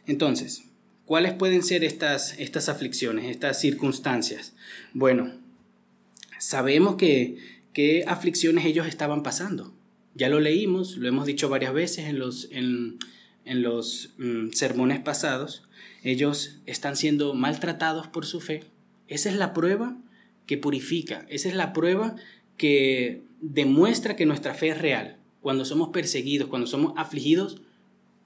[0.07, 0.65] Entonces,
[1.05, 4.55] ¿Cuáles pueden ser estas, estas aflicciones, estas circunstancias?
[4.95, 5.35] Bueno,
[6.39, 7.37] sabemos que
[7.75, 9.75] qué aflicciones ellos estaban pasando.
[10.15, 12.99] Ya lo leímos, lo hemos dicho varias veces en los, en,
[13.45, 15.65] los mm, sermones pasados.
[16.05, 18.63] Ellos están siendo maltratados por su fe.
[19.09, 19.97] Esa es la prueba
[20.47, 22.15] que purifica, esa es la prueba
[22.57, 25.17] que demuestra que nuestra fe es real.
[25.41, 27.63] Cuando somos perseguidos, cuando somos afligidos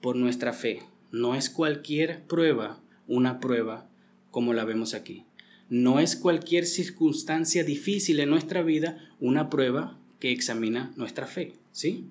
[0.01, 0.83] por nuestra fe.
[1.11, 3.89] No es cualquier prueba una prueba
[4.31, 5.25] como la vemos aquí.
[5.69, 12.05] No es cualquier circunstancia difícil en nuestra vida una prueba que examina nuestra fe, ¿sí?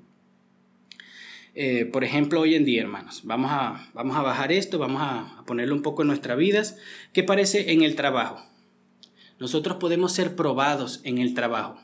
[1.61, 5.41] Eh, por ejemplo, hoy en día, hermanos, vamos a, vamos a bajar esto, vamos a,
[5.41, 6.77] a ponerlo un poco en nuestras vidas.
[7.13, 8.47] ¿Qué parece en el trabajo?
[9.41, 11.81] Nosotros podemos ser probados en el trabajo.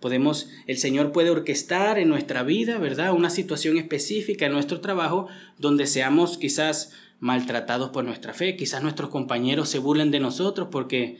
[0.00, 3.12] Podemos, el Señor puede orquestar en nuestra vida, ¿verdad?
[3.12, 9.10] Una situación específica en nuestro trabajo donde seamos quizás maltratados por nuestra fe, quizás nuestros
[9.10, 11.18] compañeros se burlen de nosotros porque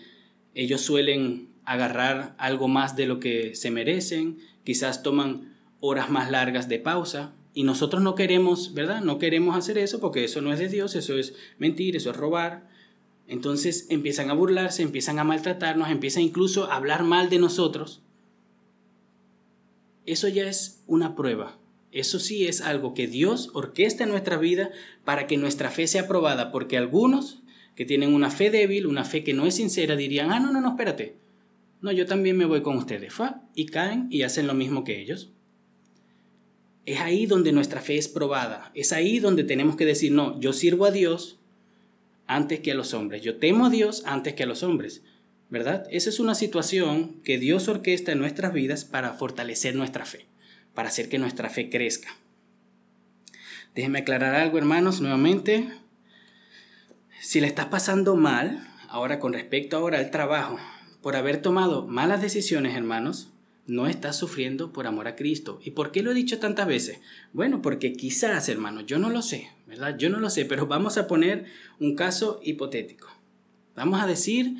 [0.54, 6.70] ellos suelen agarrar algo más de lo que se merecen, quizás toman horas más largas
[6.70, 9.00] de pausa y nosotros no queremos, ¿verdad?
[9.02, 12.16] No queremos hacer eso porque eso no es de Dios, eso es mentir, eso es
[12.16, 12.68] robar.
[13.28, 18.02] Entonces empiezan a burlarse, empiezan a maltratarnos, empiezan incluso a hablar mal de nosotros
[20.06, 21.58] eso ya es una prueba.
[21.90, 24.70] Eso sí es algo que Dios orquesta en nuestra vida
[25.04, 27.42] para que nuestra fe sea probada, porque algunos
[27.76, 30.60] que tienen una fe débil, una fe que no es sincera, dirían, ah, no, no,
[30.60, 31.16] no, espérate.
[31.80, 33.12] No, yo también me voy con ustedes.
[33.12, 35.32] Fa, y caen y hacen lo mismo que ellos.
[36.84, 38.70] Es ahí donde nuestra fe es probada.
[38.74, 41.38] Es ahí donde tenemos que decir, no, yo sirvo a Dios
[42.26, 43.22] antes que a los hombres.
[43.22, 45.02] Yo temo a Dios antes que a los hombres.
[45.52, 45.86] ¿verdad?
[45.90, 50.24] Esa es una situación que Dios orquesta en nuestras vidas para fortalecer nuestra fe,
[50.72, 52.08] para hacer que nuestra fe crezca.
[53.74, 55.68] Déjenme aclarar algo, hermanos, nuevamente.
[57.20, 60.58] Si le estás pasando mal, ahora con respecto ahora al trabajo,
[61.02, 63.28] por haber tomado malas decisiones, hermanos,
[63.66, 65.60] no estás sufriendo por amor a Cristo.
[65.64, 67.00] ¿Y por qué lo he dicho tantas veces?
[67.32, 69.96] Bueno, porque quizás, hermanos, yo no lo sé, ¿verdad?
[69.96, 71.44] Yo no lo sé, pero vamos a poner
[71.78, 73.08] un caso hipotético.
[73.76, 74.56] Vamos a decir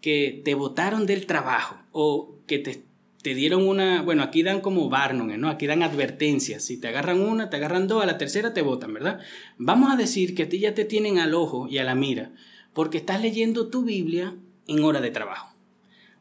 [0.00, 2.82] que te votaron del trabajo o que te,
[3.22, 5.48] te dieron una, bueno, aquí dan como Barnum, ¿no?
[5.48, 6.64] Aquí dan advertencias.
[6.64, 9.20] Si te agarran una, te agarran dos, a la tercera te votan, ¿verdad?
[9.58, 12.32] Vamos a decir que a ti ya te tienen al ojo y a la mira
[12.74, 14.34] porque estás leyendo tu Biblia
[14.66, 15.53] en hora de trabajo.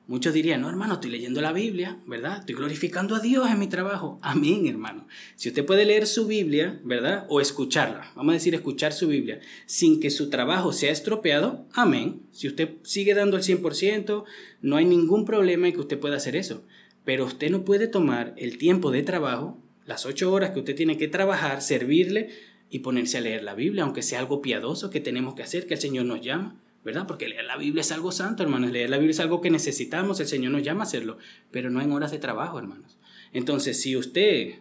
[0.05, 2.39] Muchos dirían, no hermano, estoy leyendo la Biblia, ¿verdad?
[2.39, 4.19] Estoy glorificando a Dios en mi trabajo.
[4.21, 5.07] Amén, hermano.
[5.37, 7.25] Si usted puede leer su Biblia, ¿verdad?
[7.29, 12.21] O escucharla, vamos a decir escuchar su Biblia, sin que su trabajo sea estropeado, amén.
[12.31, 14.25] Si usted sigue dando el 100%,
[14.61, 16.65] no hay ningún problema en que usted pueda hacer eso.
[17.05, 20.97] Pero usted no puede tomar el tiempo de trabajo, las ocho horas que usted tiene
[20.97, 22.29] que trabajar, servirle
[22.69, 25.75] y ponerse a leer la Biblia, aunque sea algo piadoso que tenemos que hacer, que
[25.75, 26.61] el Señor nos llama.
[26.83, 27.07] ¿Verdad?
[27.07, 28.71] Porque leer la Biblia es algo santo, hermanos.
[28.71, 31.17] Leer la Biblia es algo que necesitamos, el Señor nos llama a hacerlo,
[31.51, 32.97] pero no en horas de trabajo, hermanos.
[33.31, 34.55] Entonces, si usted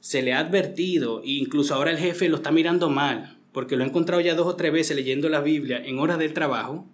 [0.00, 3.84] se le ha advertido, e incluso ahora el jefe lo está mirando mal, porque lo
[3.84, 6.88] he encontrado ya dos o tres veces leyendo la Biblia en horas del trabajo,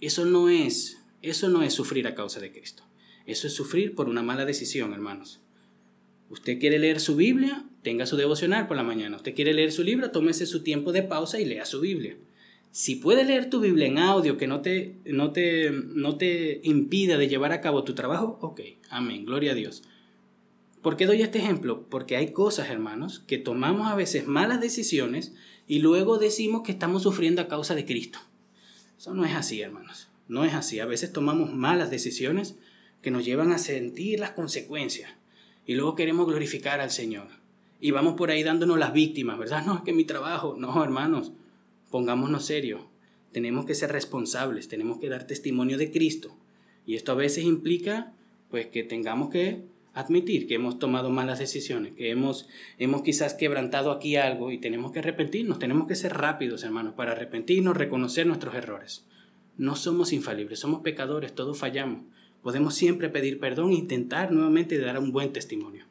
[0.00, 2.84] eso no es, eso no es sufrir a causa de Cristo.
[3.26, 5.40] Eso es sufrir por una mala decisión, hermanos.
[6.30, 9.16] Usted quiere leer su Biblia, tenga su devocional por la mañana.
[9.16, 12.16] Usted quiere leer su libro, tómese su tiempo de pausa y lea su Biblia.
[12.70, 17.16] Si puede leer tu Biblia en audio que no te, no te, no te impida
[17.16, 19.82] de llevar a cabo tu trabajo, ok, amén, gloria a Dios.
[20.82, 21.86] ¿Por qué doy este ejemplo?
[21.88, 25.34] Porque hay cosas, hermanos, que tomamos a veces malas decisiones
[25.66, 28.18] y luego decimos que estamos sufriendo a causa de Cristo.
[28.96, 30.08] Eso no es así, hermanos.
[30.28, 30.80] No es así.
[30.80, 32.56] A veces tomamos malas decisiones
[33.02, 35.10] que nos llevan a sentir las consecuencias
[35.66, 37.28] y luego queremos glorificar al Señor.
[37.80, 39.62] Y vamos por ahí dándonos las víctimas, ¿verdad?
[39.66, 40.56] No, es que mi trabajo.
[40.58, 41.32] No, hermanos,
[41.90, 42.82] pongámonos serios.
[43.32, 46.36] Tenemos que ser responsables, tenemos que dar testimonio de Cristo.
[46.86, 48.12] Y esto a veces implica
[48.50, 52.48] pues que tengamos que admitir que hemos tomado malas decisiones, que hemos,
[52.78, 57.12] hemos quizás quebrantado aquí algo y tenemos que arrepentirnos, tenemos que ser rápidos, hermanos, para
[57.12, 59.04] arrepentirnos, reconocer nuestros errores.
[59.56, 62.02] No somos infalibles, somos pecadores, todos fallamos.
[62.42, 65.84] Podemos siempre pedir perdón e intentar nuevamente dar un buen testimonio.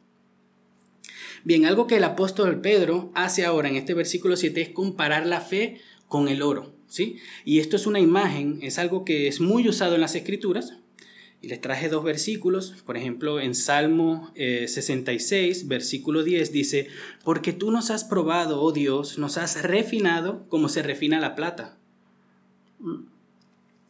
[1.48, 5.40] Bien, algo que el apóstol Pedro hace ahora en este versículo 7 es comparar la
[5.40, 5.80] fe
[6.10, 7.20] con el oro, ¿sí?
[7.46, 10.74] Y esto es una imagen, es algo que es muy usado en las escrituras.
[11.42, 16.90] Y les traje dos versículos, por ejemplo, en Salmo 66, eh, versículo 10 dice,
[17.24, 21.78] porque tú nos has probado, oh Dios, nos has refinado como se refina la plata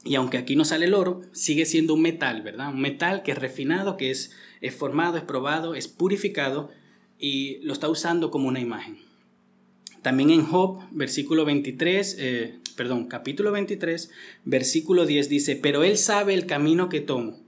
[0.03, 2.69] y aunque aquí no sale el oro, sigue siendo un metal, ¿verdad?
[2.69, 6.69] Un metal que es refinado, que es, es formado, es probado, es purificado
[7.19, 8.97] y lo está usando como una imagen.
[10.01, 14.12] También en Job, versículo 23, eh, perdón, capítulo 23,
[14.45, 17.39] versículo 10 dice, pero él sabe el camino que tomo.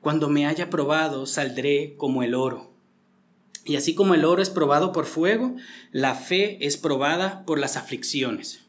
[0.00, 2.72] Cuando me haya probado, saldré como el oro.
[3.64, 5.54] Y así como el oro es probado por fuego,
[5.92, 8.64] la fe es probada por las aflicciones.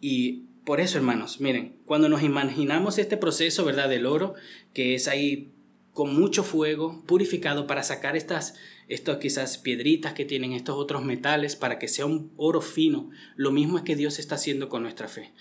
[0.00, 3.88] Y por eso, hermanos, miren, cuando nos imaginamos este proceso, ¿verdad?
[3.88, 4.34] Del oro,
[4.74, 5.53] que es ahí
[5.94, 8.56] con mucho fuego, purificado para sacar estas,
[8.88, 13.52] estas quizás piedritas que tienen estos otros metales para que sea un oro fino, lo
[13.52, 15.32] mismo es que Dios está haciendo con nuestra fe.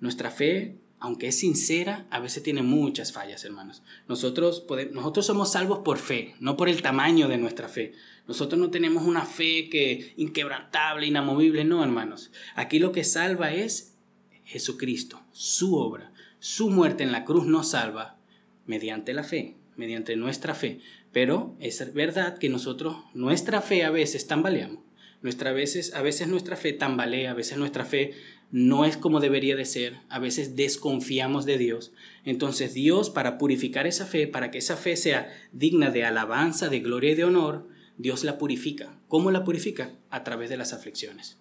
[0.00, 3.82] Nuestra fe, aunque es sincera, a veces tiene muchas fallas, hermanos.
[4.06, 7.94] Nosotros, podemos, nosotros somos salvos por fe, no por el tamaño de nuestra fe.
[8.28, 12.30] Nosotros no tenemos una fe que inquebrantable, inamovible, no, hermanos.
[12.56, 13.94] Aquí lo que salva es
[14.44, 18.18] Jesucristo, su obra, su muerte en la cruz nos salva
[18.66, 20.80] mediante la fe, mediante nuestra fe.
[21.12, 24.80] Pero es verdad que nosotros, nuestra fe a veces tambaleamos.
[25.22, 28.12] Nuestra veces, a veces nuestra fe tambalea, a veces nuestra fe
[28.50, 31.92] no es como debería de ser, a veces desconfiamos de Dios.
[32.24, 36.80] Entonces Dios, para purificar esa fe, para que esa fe sea digna de alabanza, de
[36.80, 38.98] gloria y de honor, Dios la purifica.
[39.08, 39.92] ¿Cómo la purifica?
[40.10, 41.38] A través de las aflicciones.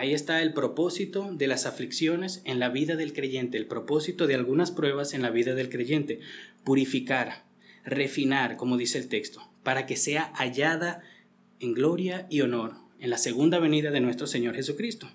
[0.00, 4.34] Ahí está el propósito de las aflicciones en la vida del creyente, el propósito de
[4.34, 6.20] algunas pruebas en la vida del creyente.
[6.64, 7.44] Purificar,
[7.84, 11.02] refinar, como dice el texto, para que sea hallada
[11.58, 15.10] en gloria y honor en la segunda venida de nuestro Señor Jesucristo.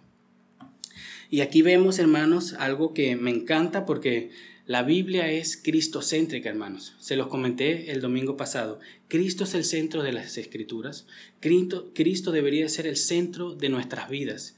[1.32, 4.30] Y aquí vemos, hermanos, algo que me encanta porque
[4.67, 6.93] la Biblia es cristocéntrica, hermanos.
[7.00, 8.80] Se los comenté el domingo pasado.
[9.08, 11.08] Cristo es el centro de las escrituras.
[11.39, 14.56] Cristo, Cristo debería ser el centro de nuestras vidas.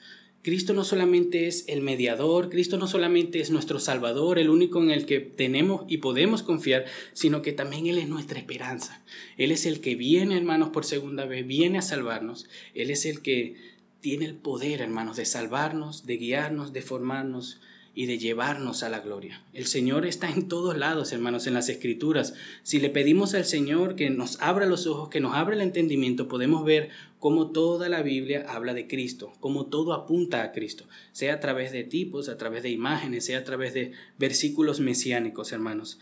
[0.47, 4.91] Cristo no solamente es el mediador, Cristo no solamente es nuestro Salvador, el único en
[4.91, 9.03] el que tenemos y podemos confiar, sino que también Él es nuestra esperanza.
[9.37, 12.47] Él es el que viene, hermanos, por segunda vez, viene a salvarnos.
[12.73, 13.57] Él es el que
[13.99, 17.59] tiene el poder, hermanos, de salvarnos, de guiarnos, de formarnos,
[17.97, 19.41] y de llevarnos a la gloria.
[19.55, 22.35] El Señor está en todos lados, hermanos, en las escrituras.
[22.61, 26.27] Si le pedimos al Señor que nos abra los ojos, que nos abra el entendimiento,
[26.27, 26.91] podemos ver
[27.27, 31.73] cómo toda la Biblia habla de Cristo, cómo todo apunta a Cristo, sea a través
[31.73, 35.99] de tipos, a través de imágenes, sea a través de versículos mesiánicos, hermanos.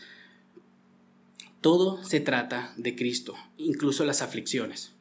[1.60, 4.92] Todo se trata de Cristo, incluso las aflicciones.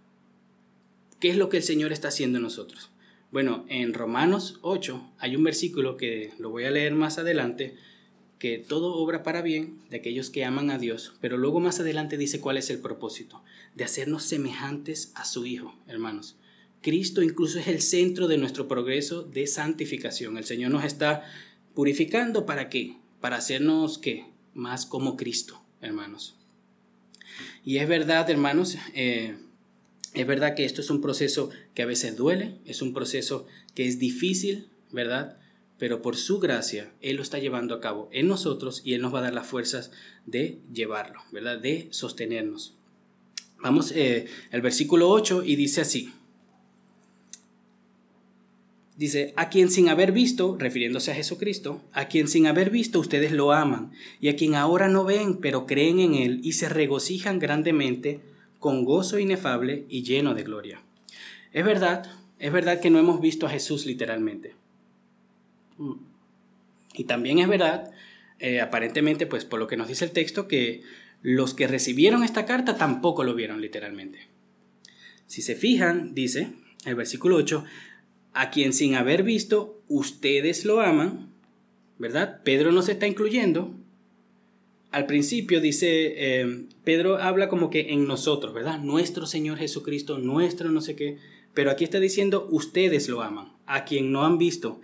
[1.20, 2.90] ¿Qué es lo que el Señor está haciendo en nosotros?
[3.32, 7.76] Bueno, en Romanos 8 hay un versículo que lo voy a leer más adelante,
[8.40, 12.18] que todo obra para bien de aquellos que aman a Dios, pero luego más adelante
[12.18, 13.44] dice cuál es el propósito,
[13.76, 16.38] de hacernos semejantes a su Hijo, hermanos.
[16.82, 20.38] Cristo incluso es el centro de nuestro progreso de santificación.
[20.38, 21.24] El Señor nos está
[21.74, 22.98] purificando para qué?
[23.22, 24.26] Para hacernos qué?
[24.54, 26.36] Más como Cristo, hermanos.
[27.64, 29.36] Y es verdad, hermanos, eh,
[30.14, 33.88] es verdad que esto es un proceso que a veces duele, es un proceso que
[33.88, 35.38] es difícil, ¿verdad?
[35.78, 39.14] Pero por su gracia, Él lo está llevando a cabo en nosotros y Él nos
[39.14, 39.92] va a dar las fuerzas
[40.26, 41.60] de llevarlo, ¿verdad?
[41.60, 42.78] De sostenernos.
[43.66, 46.14] Vamos eh, al versículo 8 y dice así.
[48.96, 53.32] Dice, a quien sin haber visto, refiriéndose a Jesucristo, a quien sin haber visto ustedes
[53.32, 53.92] lo aman,
[54.22, 58.20] y a quien ahora no ven, pero creen en Él y se regocijan grandemente
[58.60, 60.84] con gozo inefable y lleno de gloria.
[61.52, 62.06] Es verdad,
[62.38, 64.54] es verdad que no hemos visto a Jesús literalmente.
[66.94, 67.90] Y también es verdad,
[68.38, 70.84] eh, aparentemente, pues por lo que nos dice el texto, que
[71.26, 74.28] los que recibieron esta carta tampoco lo vieron literalmente.
[75.26, 76.50] Si se fijan, dice
[76.86, 77.66] el versículo 8,
[78.34, 81.30] a quien sin haber visto ustedes lo aman,
[81.98, 82.44] ¿verdad?
[82.44, 83.74] Pedro no se está incluyendo.
[84.92, 88.80] Al principio dice, em, Pedro habla como que en nosotros, ¿verdad?
[88.80, 91.18] Nuestro Señor Jesucristo, nuestro no sé qué.
[91.56, 94.80] Pero aquí está diciendo, ustedes lo aman, a quien no han visto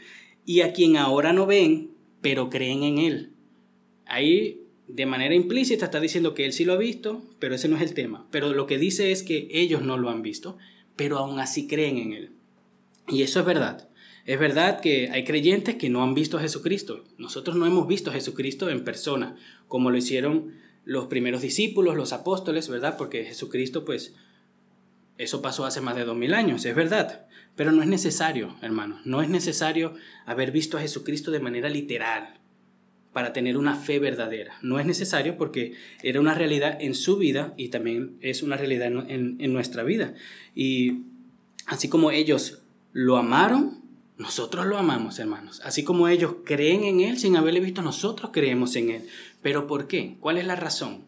[0.48, 3.30] y a quien ahora no ven, pero creen en Él.
[4.08, 4.61] Ahí
[4.94, 7.82] de manera implícita está diciendo que Él sí lo ha visto, pero ese no es
[7.82, 8.28] el tema.
[8.32, 10.58] Pero lo que dice es que ellos no lo han visto,
[10.96, 12.32] pero aún así creen en Él.
[13.08, 13.89] Y eso es verdad.
[14.26, 17.06] Es verdad que hay creyentes que no han visto a Jesucristo.
[17.18, 19.36] Nosotros no hemos visto a Jesucristo en persona,
[19.68, 22.98] como lo hicieron los primeros discípulos, los apóstoles, ¿verdad?
[22.98, 24.14] Porque Jesucristo, pues,
[25.18, 27.28] eso pasó hace más de dos mil años, es verdad.
[27.56, 29.94] Pero no es necesario, hermanos, no es necesario
[30.26, 32.41] haber visto a Jesucristo de manera literal
[33.14, 34.57] para tener una fe verdadera.
[34.62, 38.88] No es necesario porque era una realidad en su vida y también es una realidad
[38.88, 40.14] en, en nuestra vida.
[40.55, 41.01] Y
[41.66, 42.59] así como ellos
[42.93, 43.82] lo amaron,
[44.18, 45.62] nosotros lo amamos, hermanos.
[45.64, 49.07] Así como ellos creen en Él sin haberle visto, nosotros creemos en Él.
[49.41, 50.16] ¿Pero por qué?
[50.20, 51.05] ¿Cuál es la razón?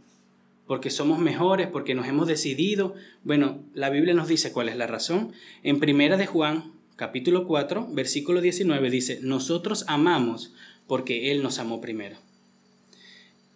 [0.65, 1.67] ¿Porque somos mejores?
[1.67, 2.95] ¿Porque nos hemos decidido?
[3.23, 5.31] Bueno, la Biblia nos dice cuál es la razón.
[5.61, 10.53] En Primera de Juan, capítulo 4, versículo 19 dice, nosotros amamos
[10.87, 12.17] porque Él nos amó primero.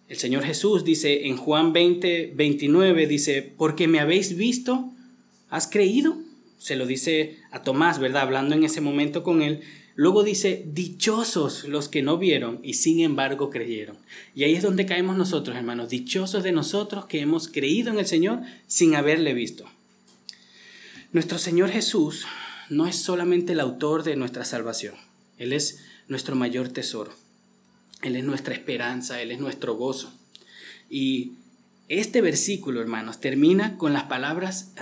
[0.07, 4.91] El Señor Jesús dice en Juan 20, 29, dice, porque me habéis visto,
[5.49, 6.17] ¿has creído?
[6.57, 8.23] se lo dice a Tomás, ¿verdad?
[8.23, 9.61] Hablando en ese momento con él.
[9.95, 13.97] Luego dice, dichosos los que no vieron y sin embargo creyeron.
[14.36, 18.05] Y ahí es donde caemos nosotros, hermanos, dichosos de nosotros que hemos creído en el
[18.05, 19.65] Señor sin haberle visto.
[21.13, 22.25] Nuestro Señor Jesús
[22.69, 24.95] no es solamente el autor de nuestra salvación,
[25.38, 27.12] Él es nuestro mayor tesoro,
[28.01, 30.12] Él es nuestra esperanza, Él es nuestro gozo.
[30.89, 31.34] Y
[31.89, 34.74] este versículo, hermanos, termina con las palabras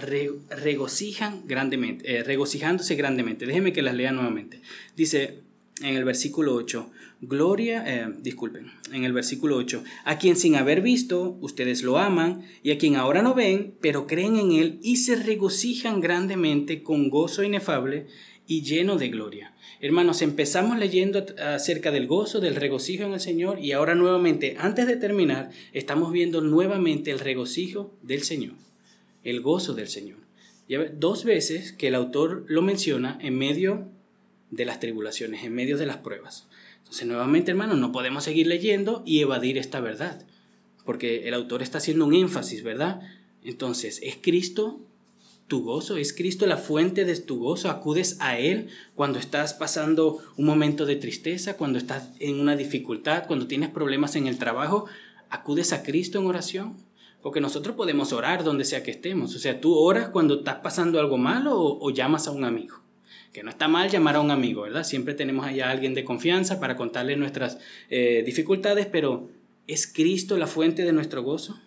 [0.50, 3.46] regocijan grandemente, eh, regocijándose grandemente.
[3.46, 4.62] Déjenme que las lea nuevamente.
[4.96, 5.40] Dice
[5.82, 6.90] en el versículo 8,
[7.22, 12.44] Gloria, eh, disculpen, en el versículo 8, a quien sin haber visto, ustedes lo aman,
[12.62, 17.10] y a quien ahora no ven, pero creen en él y se regocijan grandemente con
[17.10, 18.08] gozo inefable
[18.48, 19.54] y lleno de gloria.
[19.80, 24.88] Hermanos, empezamos leyendo acerca del gozo, del regocijo en el Señor y ahora nuevamente, antes
[24.88, 28.54] de terminar, estamos viendo nuevamente el regocijo del Señor,
[29.24, 30.18] el gozo del Señor.
[30.94, 33.88] Dos veces que el autor lo menciona en medio
[34.50, 36.48] de las tribulaciones, en medio de las pruebas.
[36.80, 40.26] Entonces, nuevamente, hermanos, no podemos seguir leyendo y evadir esta verdad,
[40.86, 43.02] porque el autor está haciendo un énfasis, ¿verdad?
[43.44, 44.80] Entonces, es Cristo
[45.48, 50.20] tu gozo, es Cristo la fuente de tu gozo, acudes a Él cuando estás pasando
[50.38, 54.86] un momento de tristeza, cuando estás en una dificultad, cuando tienes problemas en el trabajo,
[55.30, 56.78] acudes a Cristo en oración.
[57.22, 59.36] Porque nosotros podemos orar donde sea que estemos.
[59.36, 62.82] O sea, tú oras cuando estás pasando algo malo o, llamas a un amigo.
[63.34, 64.84] Que no está mal llamar a un amigo, ¿verdad?
[64.84, 67.58] Siempre tenemos allá a alguien de confianza para contarle nuestras
[67.90, 69.30] eh, dificultades, pero
[69.66, 71.60] ¿es Cristo la fuente de nuestro gozo?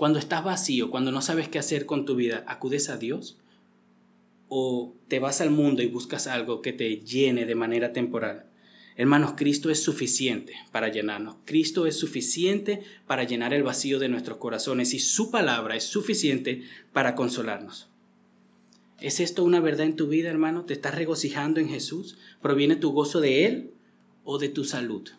[0.00, 3.36] Cuando estás vacío, cuando no sabes qué hacer con tu vida, ¿acudes a Dios?
[4.48, 8.46] ¿O te vas al mundo y buscas algo que te llene de manera temporal?
[8.96, 11.36] Hermanos, Cristo es suficiente para llenarnos.
[11.44, 16.62] Cristo es suficiente para llenar el vacío de nuestros corazones y su palabra es suficiente
[16.94, 17.90] para consolarnos.
[19.02, 20.64] ¿Es esto una verdad en tu vida, hermano?
[20.64, 22.16] ¿Te estás regocijando en Jesús?
[22.40, 23.74] ¿Proviene tu gozo de Él
[24.24, 25.10] o de tu salud?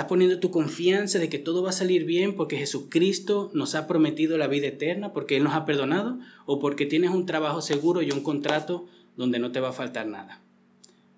[0.00, 3.86] Estás poniendo tu confianza de que todo va a salir bien porque Jesucristo nos ha
[3.86, 8.00] prometido la vida eterna, porque Él nos ha perdonado, o porque tienes un trabajo seguro
[8.00, 8.86] y un contrato
[9.18, 10.40] donde no te va a faltar nada.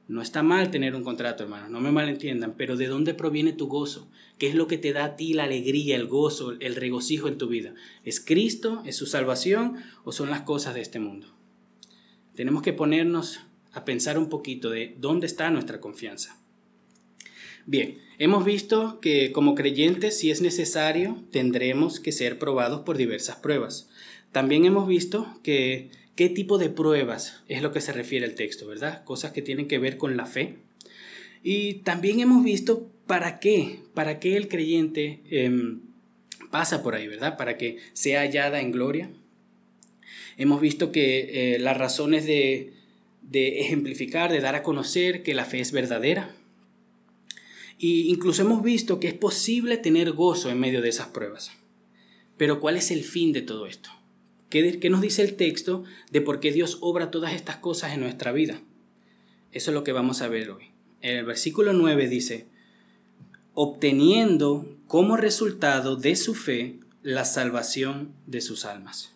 [0.09, 3.69] No está mal tener un contrato, hermano, no me malentiendan, pero ¿de dónde proviene tu
[3.69, 4.09] gozo?
[4.37, 7.39] ¿Qué es lo que te da a ti la alegría, el gozo, el regocijo en
[7.39, 7.75] tu vida?
[8.03, 8.83] ¿Es Cristo?
[8.85, 9.77] ¿Es su salvación?
[10.03, 11.29] ¿O son las cosas de este mundo?
[12.35, 13.39] Tenemos que ponernos
[13.71, 16.43] a pensar un poquito de dónde está nuestra confianza.
[17.65, 23.35] Bien, hemos visto que como creyentes, si es necesario, tendremos que ser probados por diversas
[23.35, 23.89] pruebas.
[24.31, 28.69] También hemos visto que qué tipo de pruebas es lo que se refiere al texto,
[28.69, 29.03] ¿verdad?
[29.03, 30.55] Cosas que tienen que ver con la fe.
[31.43, 35.81] Y también hemos visto para qué, para qué el creyente em,
[36.53, 37.37] pasa por ahí, ¿verdad?
[37.37, 39.11] Para que sea hallada en gloria.
[40.39, 42.73] Hemos visto que eh, las razones de,
[43.23, 46.37] de ejemplificar, de dar a conocer que la fe es verdadera.
[47.83, 51.51] Y incluso hemos visto que es posible tener gozo en medio de esas pruebas.
[52.37, 53.91] Pero ¿cuál es el fin de todo esto?
[54.51, 57.99] ¿Qué, ¿Qué, nos dice el texto de por qué Dios obra todas estas cosas en
[57.99, 58.63] nuestra vida?
[59.51, 60.67] Eso es lo que vamos a ver hoy.
[61.01, 62.47] En el versículo 9 dice,
[63.53, 69.13] obteniendo como resultado de su fe la salvación de sus almas.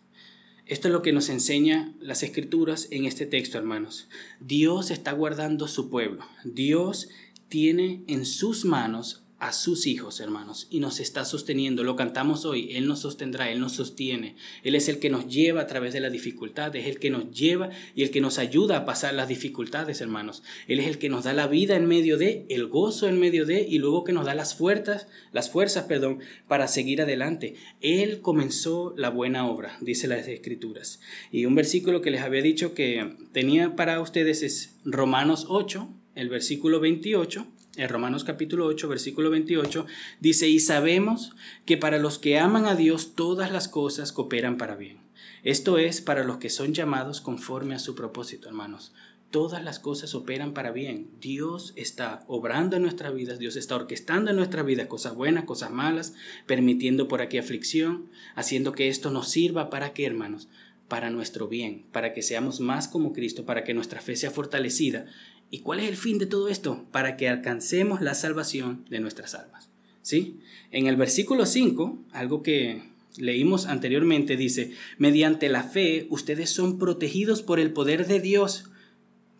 [0.66, 4.08] Esto es lo que nos enseña las escrituras en este texto, hermanos.
[4.40, 6.26] Dios está guardando su pueblo.
[6.42, 7.08] Dios
[7.48, 11.84] tiene en sus manos a sus hijos, hermanos, y nos está sosteniendo.
[11.84, 14.34] Lo cantamos hoy, Él nos sostendrá, Él nos sostiene.
[14.62, 17.30] Él es el que nos lleva a través de la dificultad, es el que nos
[17.30, 20.42] lleva y el que nos ayuda a pasar las dificultades, hermanos.
[20.68, 23.44] Él es el que nos da la vida en medio de, el gozo en medio
[23.44, 27.56] de, y luego que nos da las fuerzas, las fuerzas, perdón, para seguir adelante.
[27.82, 31.00] Él comenzó la buena obra, dice las Escrituras.
[31.30, 36.28] Y un versículo que les había dicho que tenía para ustedes es Romanos 8, el
[36.28, 37.46] versículo 28
[37.76, 39.86] en Romanos capítulo 8, versículo 28,
[40.20, 41.32] dice, y sabemos
[41.66, 44.98] que para los que aman a Dios todas las cosas cooperan para bien.
[45.42, 48.92] Esto es para los que son llamados conforme a su propósito, hermanos.
[49.30, 51.10] Todas las cosas operan para bien.
[51.20, 55.70] Dios está obrando en nuestras vidas, Dios está orquestando en nuestra vida cosas buenas, cosas
[55.70, 56.14] malas,
[56.46, 60.48] permitiendo por aquí aflicción, haciendo que esto nos sirva para qué, hermanos,
[60.88, 65.06] para nuestro bien, para que seamos más como Cristo, para que nuestra fe sea fortalecida
[65.50, 66.84] ¿Y cuál es el fin de todo esto?
[66.90, 69.70] Para que alcancemos la salvación de nuestras almas.
[70.02, 70.40] ¿Sí?
[70.70, 72.82] En el versículo 5, algo que
[73.16, 78.70] leímos anteriormente, dice, mediante la fe ustedes son protegidos por el poder de Dios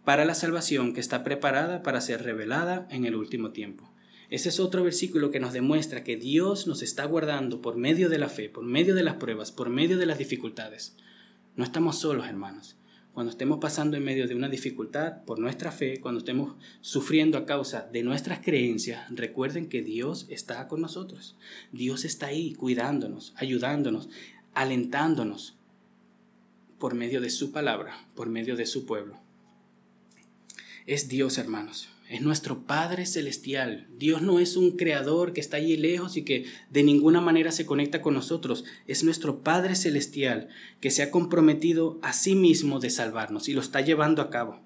[0.04, 3.92] para la salvación que está preparada para ser revelada en el último tiempo.
[4.28, 8.18] Ese es otro versículo que nos demuestra que Dios nos está guardando por medio de
[8.18, 10.96] la fe, por medio de las pruebas, por medio de las dificultades.
[11.54, 12.76] No estamos solos, hermanos
[13.16, 17.46] cuando estemos pasando en medio de una dificultad por nuestra fe, cuando estemos sufriendo a
[17.46, 21.34] causa de nuestras creencias, recuerden que Dios está con nosotros.
[21.72, 24.10] Dios está ahí cuidándonos, ayudándonos,
[24.52, 25.56] alentándonos
[26.78, 29.18] por medio de su palabra, por medio de su pueblo.
[30.84, 33.88] Es Dios, hermanos es nuestro Padre Celestial.
[33.98, 37.66] Dios no es un creador que está allí lejos y que de ninguna manera se
[37.66, 38.64] conecta con nosotros.
[38.86, 40.48] Es nuestro Padre Celestial
[40.80, 44.60] que se ha comprometido a sí mismo de salvarnos y lo está llevando a cabo.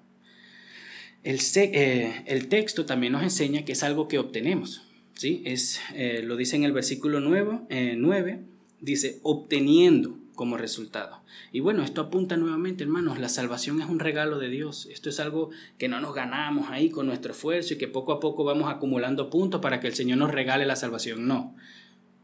[1.23, 4.83] El, eh, texto también nos enseña que es algo que obtenemos.
[5.15, 5.41] ¿sí?
[5.45, 8.39] Es, eh, lo dice en el versículo 9, eh, 9,
[8.81, 11.21] dice, obteniendo como resultado.
[11.51, 14.87] Y bueno, esto apunta nuevamente, hermanos, la salvación es un regalo de Dios.
[14.87, 18.19] Esto es algo que no nos ganamos ahí con nuestro esfuerzo y que poco a
[18.19, 21.27] poco vamos acumulando puntos para que el Señor nos regale la salvación.
[21.27, 21.55] No,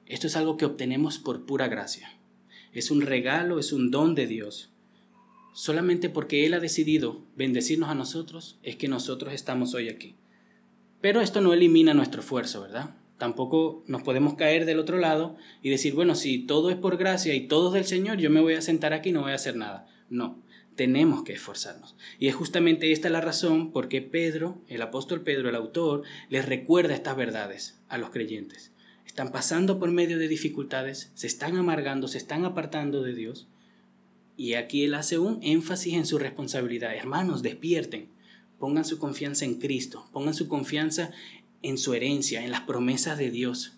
[0.08, 2.12] esto es algo que obtenemos por pura gracia.
[2.74, 4.72] Es un regalo, es un don de Dios.
[5.54, 10.16] Solamente porque Él ha decidido bendecirnos a nosotros es que nosotros estamos hoy aquí.
[11.02, 12.96] Pero esto no elimina nuestro esfuerzo, ¿verdad?
[13.18, 17.34] Tampoco nos podemos caer del otro lado y decir, bueno, si todo es por gracia
[17.34, 19.36] y todo es del Señor, yo me voy a sentar aquí y no voy a
[19.36, 19.88] hacer nada.
[20.10, 20.42] No,
[20.76, 21.96] tenemos que esforzarnos.
[22.20, 26.46] Y es justamente esta la razón por qué Pedro, el apóstol Pedro, el autor, les
[26.46, 28.72] recuerda estas verdades a los creyentes.
[29.06, 33.48] Están pasando por medio de dificultades, se están amargando, se están apartando de Dios.
[34.38, 36.94] Y aquí él hace un énfasis en su responsabilidad.
[36.94, 38.10] Hermanos, despierten,
[38.60, 41.12] pongan su confianza en Cristo, pongan su confianza
[41.62, 43.78] en su herencia, en las promesas de Dios.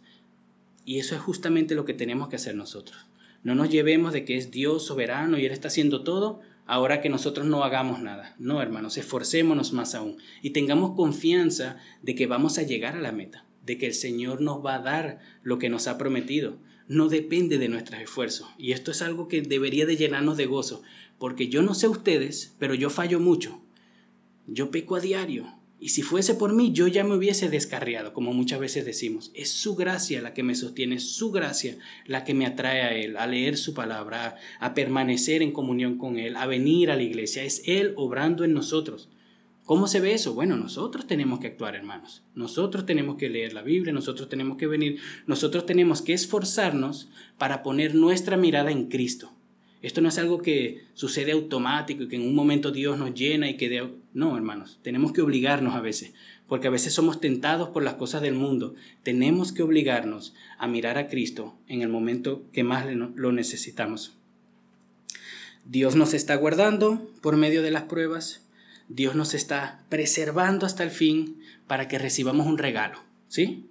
[0.85, 3.05] Y eso es justamente lo que tenemos que hacer nosotros.
[3.43, 7.09] No nos llevemos de que es Dios soberano y Él está haciendo todo, ahora que
[7.09, 8.35] nosotros no hagamos nada.
[8.37, 13.11] No, hermanos, esforcémonos más aún y tengamos confianza de que vamos a llegar a la
[13.11, 16.57] meta, de que el Señor nos va a dar lo que nos ha prometido.
[16.87, 18.49] No depende de nuestros esfuerzos.
[18.57, 20.81] Y esto es algo que debería de llenarnos de gozo,
[21.17, 23.61] porque yo no sé ustedes, pero yo fallo mucho.
[24.47, 28.33] Yo peco a diario, y si fuese por mí, yo ya me hubiese descarriado, como
[28.33, 29.31] muchas veces decimos.
[29.33, 32.93] Es su gracia la que me sostiene, es su gracia la que me atrae a
[32.93, 37.03] Él, a leer su palabra, a, permanecer en comunión con Él, a venir a la
[37.03, 37.43] iglesia.
[37.43, 39.07] Es Él obrando en nosotros.
[39.63, 40.33] ¿Cómo se ve eso?
[40.33, 42.23] Bueno, nosotros tenemos que actuar, hermanos.
[42.35, 47.63] Nosotros tenemos que leer la Biblia, nosotros tenemos que venir, nosotros tenemos que esforzarnos para
[47.63, 49.31] poner nuestra mirada en Cristo.
[49.81, 53.49] Esto no es algo que sucede automático y que en un momento Dios nos llena
[53.49, 53.69] y que...
[53.69, 53.98] De...
[54.13, 56.13] No, hermanos, tenemos que obligarnos a veces,
[56.47, 58.73] porque a veces somos tentados por las cosas del mundo.
[59.03, 64.13] Tenemos que obligarnos a mirar a Cristo en el momento que más lo necesitamos.
[65.65, 68.41] Dios nos está guardando por medio de las pruebas.
[68.87, 73.03] Dios nos está preservando hasta el fin para que recibamos un regalo.
[73.27, 73.69] ¿Sí?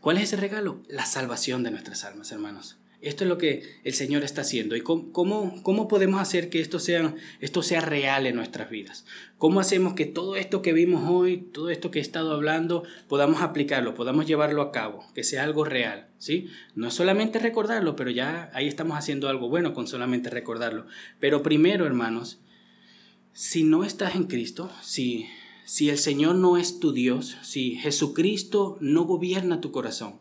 [0.00, 0.80] ¿Cuál es ese regalo?
[0.88, 4.76] La salvación de nuestras almas, hermanos Esto es lo que el Señor está haciendo.
[4.76, 9.06] ¿Y cómo, cómo, podemos hacer que esto sea, esto sea real en nuestras vidas?
[9.38, 13.40] ¿Cómo hacemos que todo esto que vimos hoy, todo esto que he estado hablando, podamos
[13.40, 16.10] aplicarlo, podamos llevarlo a cabo, que sea algo real?
[16.18, 16.48] ¿sí?
[16.74, 20.86] No es solamente recordarlo, pero ya ahí estamos haciendo algo bueno con solamente recordarlo.
[21.18, 22.40] Pero primero, hermanos,
[23.32, 25.26] si no estás en Cristo, si,
[25.64, 30.20] si el Señor no es tu Dios, si Jesucristo no gobierna tu corazón,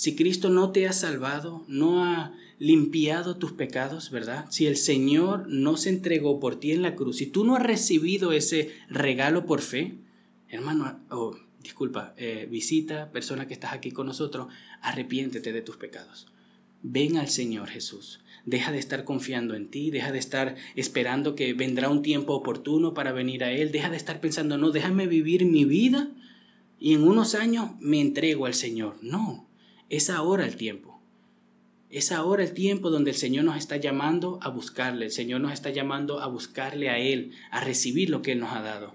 [0.00, 4.46] si Cristo no te ha salvado, no ha limpiado tus pecados, ¿verdad?
[4.48, 7.62] Si el Señor no se entregó por ti en la cruz, si tú no has
[7.62, 9.98] recibido ese regalo por fe,
[10.48, 14.46] hermano, oh, disculpa, eh, visita, persona que estás aquí con nosotros,
[14.80, 16.28] arrepiéntete de tus pecados.
[16.82, 18.20] Ven al Señor Jesús.
[18.46, 22.94] Deja de estar confiando en ti, deja de estar esperando que vendrá un tiempo oportuno
[22.94, 26.08] para venir a Él, deja de estar pensando, no, déjame vivir mi vida
[26.78, 28.96] y en unos años me entrego al Señor.
[29.02, 29.49] No,
[29.90, 31.02] es ahora el tiempo.
[31.90, 35.52] Es ahora el tiempo donde el Señor nos está llamando a buscarle, el Señor nos
[35.52, 38.94] está llamando a buscarle a Él, a recibir lo que Él nos ha dado.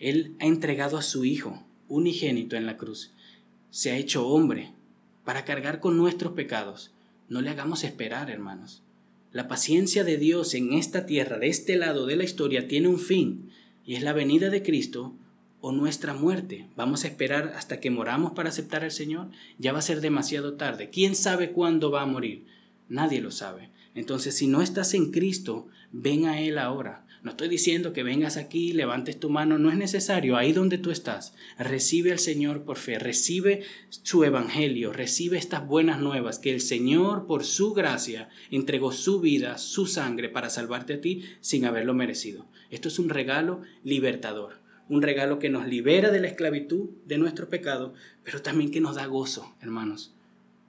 [0.00, 3.12] Él ha entregado a su Hijo, unigénito en la cruz.
[3.70, 4.72] Se ha hecho hombre
[5.24, 6.92] para cargar con nuestros pecados.
[7.28, 8.82] No le hagamos esperar, hermanos.
[9.30, 12.98] La paciencia de Dios en esta tierra, de este lado de la historia, tiene un
[12.98, 13.50] fin,
[13.84, 15.14] y es la venida de Cristo
[15.60, 16.68] o nuestra muerte.
[16.76, 19.28] Vamos a esperar hasta que moramos para aceptar al Señor.
[19.58, 20.90] Ya va a ser demasiado tarde.
[20.90, 22.46] ¿Quién sabe cuándo va a morir?
[22.88, 23.70] Nadie lo sabe.
[23.94, 27.04] Entonces, si no estás en Cristo, ven a Él ahora.
[27.24, 30.36] No estoy diciendo que vengas aquí, levantes tu mano, no es necesario.
[30.36, 36.00] Ahí donde tú estás, recibe al Señor por fe, recibe su evangelio, recibe estas buenas
[36.00, 41.00] nuevas que el Señor por su gracia entregó su vida, su sangre para salvarte a
[41.00, 42.46] ti sin haberlo merecido.
[42.70, 44.57] Esto es un regalo libertador
[44.88, 48.96] un regalo que nos libera de la esclavitud de nuestro pecado, pero también que nos
[48.96, 50.14] da gozo, hermanos.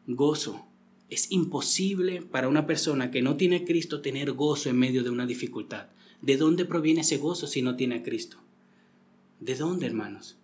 [0.07, 0.65] Gozo.
[1.09, 5.09] Es imposible para una persona que no tiene a Cristo tener gozo en medio de
[5.09, 5.87] una dificultad.
[6.21, 8.37] ¿De dónde proviene ese gozo si no tiene a Cristo?
[9.39, 10.37] ¿De dónde, hermanos?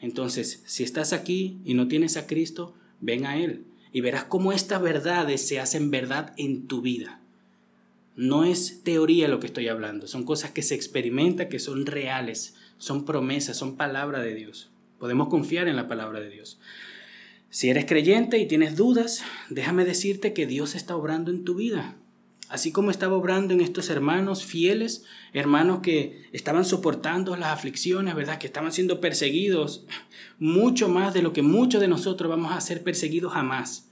[0.00, 4.52] Entonces, si estás aquí y no tienes a Cristo, ven a Él y verás cómo
[4.52, 7.20] estas verdades se hacen verdad en tu vida.
[8.16, 12.54] No es teoría lo que estoy hablando, son cosas que se experimentan, que son reales,
[12.78, 14.70] son promesas, son palabra de Dios.
[14.98, 16.60] Podemos confiar en la palabra de Dios.
[17.50, 21.96] Si eres creyente y tienes dudas, déjame decirte que Dios está obrando en tu vida.
[22.48, 28.38] Así como estaba obrando en estos hermanos fieles, hermanos que estaban soportando las aflicciones, ¿verdad?
[28.38, 29.86] Que estaban siendo perseguidos,
[30.38, 33.88] mucho más de lo que muchos de nosotros vamos a ser perseguidos jamás.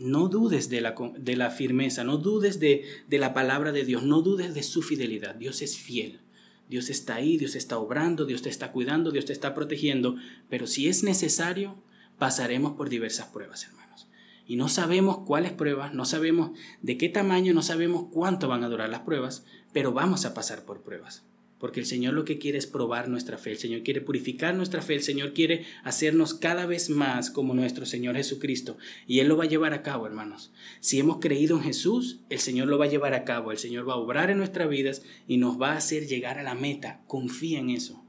[0.00, 4.02] No dudes de la, de la firmeza, no dudes de, de la palabra de Dios,
[4.02, 5.34] no dudes de su fidelidad.
[5.34, 6.20] Dios es fiel.
[6.68, 10.16] Dios está ahí, Dios está obrando, Dios te está cuidando, Dios te está protegiendo,
[10.48, 11.82] pero si es necesario,
[12.18, 14.08] pasaremos por diversas pruebas, hermanos.
[14.46, 18.68] Y no sabemos cuáles pruebas, no sabemos de qué tamaño, no sabemos cuánto van a
[18.68, 21.24] durar las pruebas, pero vamos a pasar por pruebas
[21.60, 24.82] porque el Señor lo que quiere es probar nuestra fe, el Señor quiere purificar nuestra
[24.82, 29.36] fe, el Señor quiere hacernos cada vez más como nuestro Señor Jesucristo, y Él lo
[29.36, 30.50] va a llevar a cabo, hermanos.
[30.80, 33.88] Si hemos creído en Jesús, el Señor lo va a llevar a cabo, el Señor
[33.88, 37.02] va a obrar en nuestras vidas y nos va a hacer llegar a la meta.
[37.06, 38.02] Confía en eso.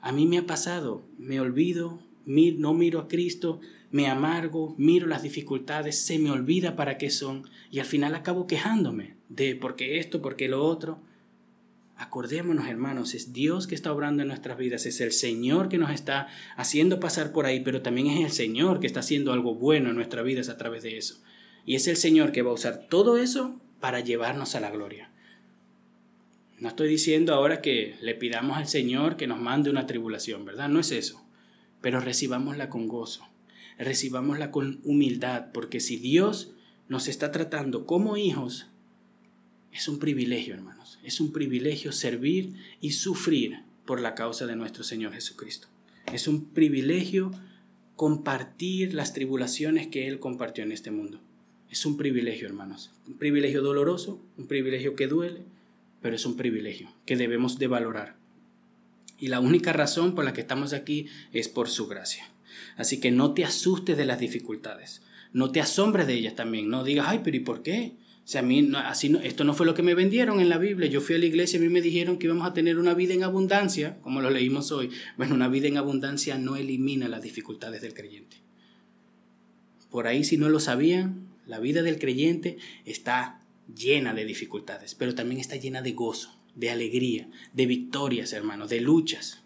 [0.00, 3.60] A mí me ha pasado, me olvido, no miro a Cristo,
[3.90, 8.46] me amargo, miro las dificultades, se me olvida para qué son, y al final acabo
[8.46, 11.00] quejándome de por qué esto, por qué lo otro.
[12.02, 15.92] Acordémonos, hermanos, es Dios que está obrando en nuestras vidas, es el Señor que nos
[15.92, 16.26] está
[16.56, 19.94] haciendo pasar por ahí, pero también es el Señor que está haciendo algo bueno en
[19.94, 21.22] nuestras vidas a través de eso.
[21.64, 25.12] Y es el Señor que va a usar todo eso para llevarnos a la gloria.
[26.58, 30.68] No estoy diciendo ahora que le pidamos al Señor que nos mande una tribulación, ¿verdad?
[30.68, 31.24] No es eso.
[31.80, 33.28] Pero recibámosla con gozo,
[33.78, 36.52] recibámosla con humildad, porque si Dios
[36.88, 38.71] nos está tratando como hijos,
[39.72, 40.98] es un privilegio, hermanos.
[41.02, 45.68] Es un privilegio servir y sufrir por la causa de nuestro Señor Jesucristo.
[46.12, 47.32] Es un privilegio
[47.96, 51.20] compartir las tribulaciones que Él compartió en este mundo.
[51.70, 52.90] Es un privilegio, hermanos.
[53.06, 55.44] Un privilegio doloroso, un privilegio que duele,
[56.02, 58.16] pero es un privilegio que debemos de valorar.
[59.18, 62.28] Y la única razón por la que estamos aquí es por su gracia.
[62.76, 65.00] Así que no te asustes de las dificultades.
[65.32, 66.68] No te asombres de ellas también.
[66.68, 67.94] No digas, ay, pero ¿y por qué?
[68.24, 70.88] O a mí así no, esto no fue lo que me vendieron en la Biblia.
[70.88, 72.94] Yo fui a la iglesia y a mí me dijeron que íbamos a tener una
[72.94, 74.90] vida en abundancia, como lo leímos hoy.
[75.16, 78.36] Bueno, una vida en abundancia no elimina las dificultades del creyente.
[79.90, 83.40] Por ahí, si no lo sabían, la vida del creyente está
[83.74, 88.80] llena de dificultades, pero también está llena de gozo, de alegría, de victorias, hermanos, de
[88.80, 89.42] luchas.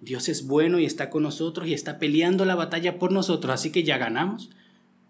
[0.00, 3.70] Dios es bueno y está con nosotros y está peleando la batalla por nosotros, así
[3.70, 4.50] que ya ganamos.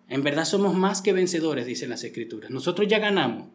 [0.08, 2.50] En verdad somos más que vencedores, dicen las escrituras.
[2.50, 3.50] Nosotros ya ganamos.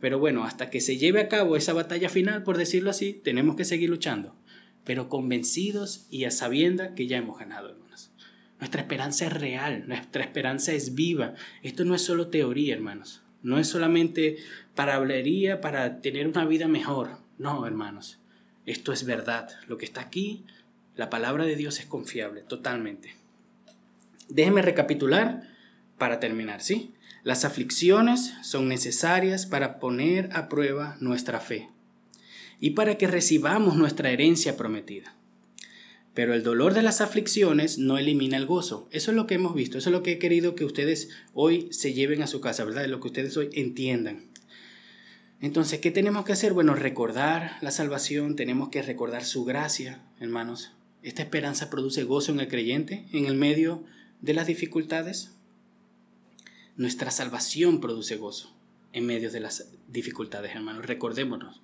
[0.00, 3.56] Pero bueno, hasta que se lleve a cabo esa batalla final, por decirlo así, tenemos
[3.56, 4.36] que seguir luchando.
[4.84, 8.12] Pero convencidos y a sabienda que ya hemos ganado, hermanos.
[8.60, 11.34] Nuestra esperanza es real, nuestra esperanza es viva.
[11.62, 13.22] Esto no es solo teoría, hermanos.
[13.42, 14.38] No es solamente
[14.74, 17.18] para hablería, para tener una vida mejor.
[17.38, 18.18] No, hermanos.
[18.66, 19.50] Esto es verdad.
[19.66, 20.44] Lo que está aquí,
[20.96, 23.14] la palabra de Dios es confiable, totalmente.
[24.28, 25.57] Déjenme recapitular
[25.98, 26.94] para terminar, ¿sí?
[27.24, 31.68] Las aflicciones son necesarias para poner a prueba nuestra fe
[32.60, 35.14] y para que recibamos nuestra herencia prometida.
[36.14, 38.88] Pero el dolor de las aflicciones no elimina el gozo.
[38.90, 41.68] Eso es lo que hemos visto, eso es lo que he querido que ustedes hoy
[41.70, 42.86] se lleven a su casa, ¿verdad?
[42.86, 44.24] Lo que ustedes hoy entiendan.
[45.40, 46.52] Entonces, ¿qué tenemos que hacer?
[46.52, 50.72] Bueno, recordar la salvación, tenemos que recordar su gracia, hermanos.
[51.04, 53.84] Esta esperanza produce gozo en el creyente en el medio
[54.20, 55.37] de las dificultades.
[56.78, 58.52] Nuestra salvación produce gozo
[58.92, 60.86] en medio de las dificultades, hermanos.
[60.86, 61.60] Recordémonos.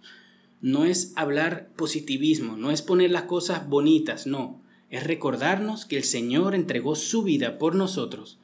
[0.61, 4.61] No es hablar positivismo, no es poner las cosas bonitas, no.
[4.91, 8.41] Es recordarnos que el Señor entregó su vida por nosotros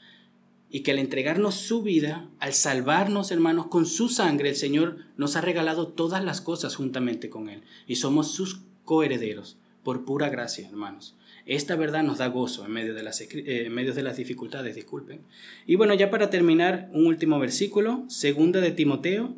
[0.70, 5.34] y que al entregarnos su vida, al salvarnos, hermanos, con su sangre, el Señor nos
[5.34, 10.68] ha regalado todas las cosas juntamente con Él y somos sus coherederos por pura gracia,
[10.68, 11.16] hermanos.
[11.46, 15.22] Esta verdad nos da gozo en medio de las, eh, medio de las dificultades, disculpen.
[15.66, 19.34] Y bueno, ya para terminar, un último versículo, segunda de Timoteo,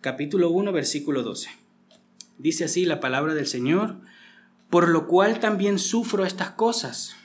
[0.00, 1.50] capítulo 1, versículo 12.
[2.38, 4.00] Dice así la palabra del Señor,
[4.70, 7.16] por lo cual también sufro estas cosas,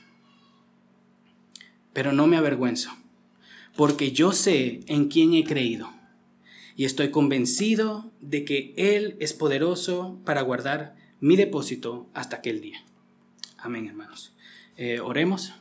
[1.92, 2.92] pero no me avergüenzo,
[3.76, 5.92] porque yo sé en quién he creído,
[6.76, 12.84] y estoy convencido de que Él es poderoso para guardar mi depósito hasta aquel día.
[13.64, 14.36] Amén, hermanos.
[14.76, 15.54] Eh, oremos.